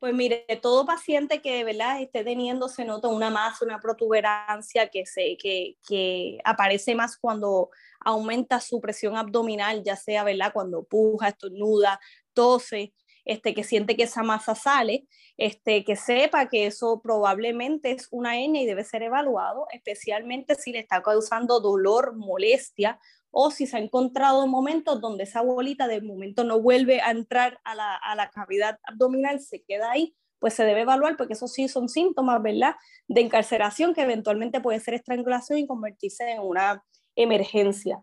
Pues 0.00 0.12
mire, 0.12 0.44
todo 0.60 0.84
paciente 0.84 1.40
que 1.40 1.62
verdad 1.62 2.02
esté 2.02 2.24
teniendo, 2.24 2.68
se 2.68 2.84
nota 2.84 3.06
una 3.06 3.30
masa, 3.30 3.64
una 3.64 3.78
protuberancia 3.78 4.88
que, 4.88 5.06
se, 5.06 5.36
que, 5.36 5.76
que 5.86 6.40
aparece 6.42 6.96
más 6.96 7.16
cuando 7.16 7.70
aumenta 8.00 8.58
su 8.58 8.80
presión 8.80 9.16
abdominal, 9.16 9.84
ya 9.84 9.94
sea 9.94 10.24
¿verdad? 10.24 10.52
cuando 10.52 10.82
puja, 10.82 11.28
estornuda, 11.28 12.00
tose, 12.32 12.92
este, 13.24 13.54
que 13.54 13.64
siente 13.64 13.96
que 13.96 14.04
esa 14.04 14.22
masa 14.22 14.54
sale, 14.54 15.06
este, 15.36 15.84
que 15.84 15.96
sepa 15.96 16.48
que 16.48 16.66
eso 16.66 17.00
probablemente 17.02 17.92
es 17.92 18.08
una 18.10 18.40
hernia 18.40 18.62
y 18.62 18.66
debe 18.66 18.84
ser 18.84 19.02
evaluado, 19.02 19.66
especialmente 19.72 20.54
si 20.54 20.72
le 20.72 20.80
está 20.80 21.02
causando 21.02 21.60
dolor, 21.60 22.16
molestia 22.16 22.98
o 23.30 23.50
si 23.50 23.66
se 23.66 23.76
ha 23.76 23.80
encontrado 23.80 24.46
momentos 24.46 25.00
donde 25.00 25.24
esa 25.24 25.40
bolita 25.40 25.88
de 25.88 26.02
momento 26.02 26.44
no 26.44 26.60
vuelve 26.60 27.00
a 27.00 27.10
entrar 27.10 27.60
a 27.64 27.74
la, 27.74 27.96
a 27.96 28.14
la, 28.14 28.30
cavidad 28.30 28.78
abdominal, 28.84 29.40
se 29.40 29.62
queda 29.62 29.90
ahí, 29.90 30.14
pues 30.38 30.54
se 30.54 30.64
debe 30.64 30.82
evaluar 30.82 31.16
porque 31.16 31.32
esos 31.32 31.52
sí 31.52 31.68
son 31.68 31.88
síntomas, 31.88 32.42
¿verdad? 32.42 32.74
De 33.08 33.22
encarceración 33.22 33.94
que 33.94 34.02
eventualmente 34.02 34.60
puede 34.60 34.80
ser 34.80 34.94
estrangulación 34.94 35.58
y 35.58 35.66
convertirse 35.66 36.30
en 36.30 36.40
una 36.40 36.84
emergencia. 37.16 38.02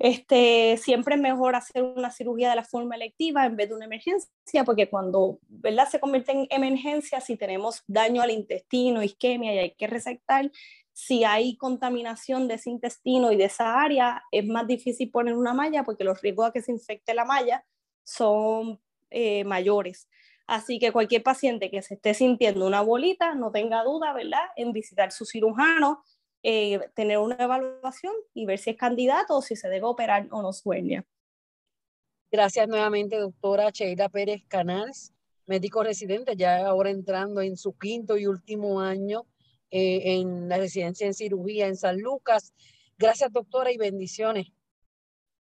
Este, 0.00 0.78
siempre 0.78 1.16
es 1.16 1.20
mejor 1.20 1.54
hacer 1.54 1.82
una 1.82 2.10
cirugía 2.10 2.48
de 2.48 2.56
la 2.56 2.64
forma 2.64 2.96
electiva 2.96 3.44
en 3.44 3.54
vez 3.56 3.68
de 3.68 3.74
una 3.74 3.84
emergencia, 3.84 4.64
porque 4.64 4.88
cuando 4.88 5.40
¿verdad? 5.46 5.90
se 5.90 6.00
convierte 6.00 6.32
en 6.32 6.46
emergencia, 6.48 7.20
si 7.20 7.36
tenemos 7.36 7.84
daño 7.86 8.22
al 8.22 8.30
intestino, 8.30 9.02
isquemia 9.02 9.54
y 9.54 9.58
hay 9.58 9.70
que 9.72 9.86
resectar, 9.86 10.50
si 10.94 11.24
hay 11.24 11.54
contaminación 11.58 12.48
de 12.48 12.54
ese 12.54 12.70
intestino 12.70 13.30
y 13.30 13.36
de 13.36 13.44
esa 13.44 13.78
área, 13.78 14.22
es 14.32 14.46
más 14.46 14.66
difícil 14.66 15.10
poner 15.10 15.36
una 15.36 15.52
malla 15.52 15.84
porque 15.84 16.02
los 16.02 16.22
riesgos 16.22 16.48
a 16.48 16.52
que 16.52 16.62
se 16.62 16.72
infecte 16.72 17.12
la 17.12 17.26
malla 17.26 17.66
son 18.02 18.80
eh, 19.10 19.44
mayores. 19.44 20.08
Así 20.46 20.78
que 20.78 20.92
cualquier 20.92 21.22
paciente 21.22 21.70
que 21.70 21.82
se 21.82 21.94
esté 21.94 22.14
sintiendo 22.14 22.66
una 22.66 22.80
bolita, 22.80 23.34
no 23.34 23.52
tenga 23.52 23.84
duda, 23.84 24.14
¿verdad?, 24.14 24.48
en 24.56 24.72
visitar 24.72 25.12
su 25.12 25.26
cirujano, 25.26 26.02
eh, 26.42 26.80
tener 26.94 27.18
una 27.18 27.36
evaluación 27.36 28.14
y 28.34 28.46
ver 28.46 28.58
si 28.58 28.70
es 28.70 28.76
candidato 28.76 29.36
o 29.36 29.42
si 29.42 29.56
se 29.56 29.68
debe 29.68 29.86
operar 29.86 30.26
o 30.30 30.42
no 30.42 30.52
sueña. 30.52 31.04
Gracias 32.32 32.68
nuevamente, 32.68 33.18
doctora 33.18 33.70
Sheila 33.70 34.08
Pérez 34.08 34.44
Canals, 34.46 35.12
médico 35.46 35.82
residente, 35.82 36.36
ya 36.36 36.66
ahora 36.66 36.90
entrando 36.90 37.40
en 37.40 37.56
su 37.56 37.76
quinto 37.76 38.16
y 38.16 38.26
último 38.26 38.80
año 38.80 39.26
eh, 39.70 40.20
en 40.20 40.48
la 40.48 40.58
residencia 40.58 41.06
en 41.06 41.14
cirugía 41.14 41.66
en 41.66 41.76
San 41.76 42.00
Lucas. 42.00 42.54
Gracias, 42.98 43.32
doctora, 43.32 43.72
y 43.72 43.76
bendiciones. 43.76 44.48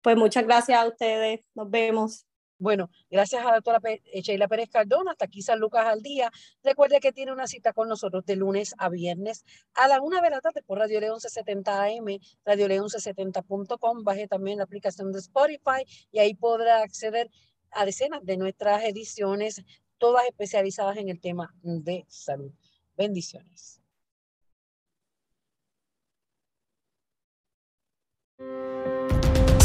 Pues 0.03 0.17
muchas 0.17 0.45
gracias 0.45 0.79
a 0.79 0.87
ustedes. 0.87 1.41
Nos 1.55 1.71
vemos. 1.71 2.27
Bueno, 2.65 2.89
gracias 3.11 3.43
a 3.43 3.49
la 3.49 3.55
doctora 3.57 3.79
eh, 3.85 4.23
Sheila 4.23 4.49
Pérez 4.49 4.71
Cardona, 4.71 5.11
hasta 5.11 5.27
aquí 5.27 5.43
San 5.43 5.61
Lucas 5.61 5.85
al 5.85 6.01
día. 6.01 6.33
Recuerde 6.63 6.99
que 6.99 7.13
tiene 7.13 7.31
una 7.31 7.47
cita 7.47 7.75
con 7.75 7.91
nosotros 7.91 8.25
de 8.25 8.37
lunes 8.37 8.75
a 8.79 8.89
viernes 8.89 9.45
a 9.75 9.87
la 9.87 10.01
una 10.01 10.23
de 10.23 10.31
la 10.31 10.41
tarde 10.41 10.63
por 10.63 10.79
Radio 10.79 10.99
León 10.99 11.17
1170 11.17 11.85
AM, 11.85 12.19
Radio 12.43 12.69
León 12.69 12.87
1170.com. 12.87 14.03
Baje 14.03 14.29
también 14.29 14.57
la 14.57 14.65
aplicación 14.65 15.13
de 15.13 15.19
Spotify 15.19 15.85
y 16.11 16.21
ahí 16.21 16.33
podrá 16.33 16.81
acceder 16.81 17.31
a 17.71 17.85
decenas 17.85 18.25
de 18.25 18.39
nuestras 18.39 18.83
ediciones, 18.85 19.63
todas 19.99 20.25
especializadas 20.25 20.97
en 20.97 21.11
el 21.11 21.21
tema 21.21 21.55
de 21.61 22.07
salud. 22.09 22.55
Bendiciones. 22.97 23.83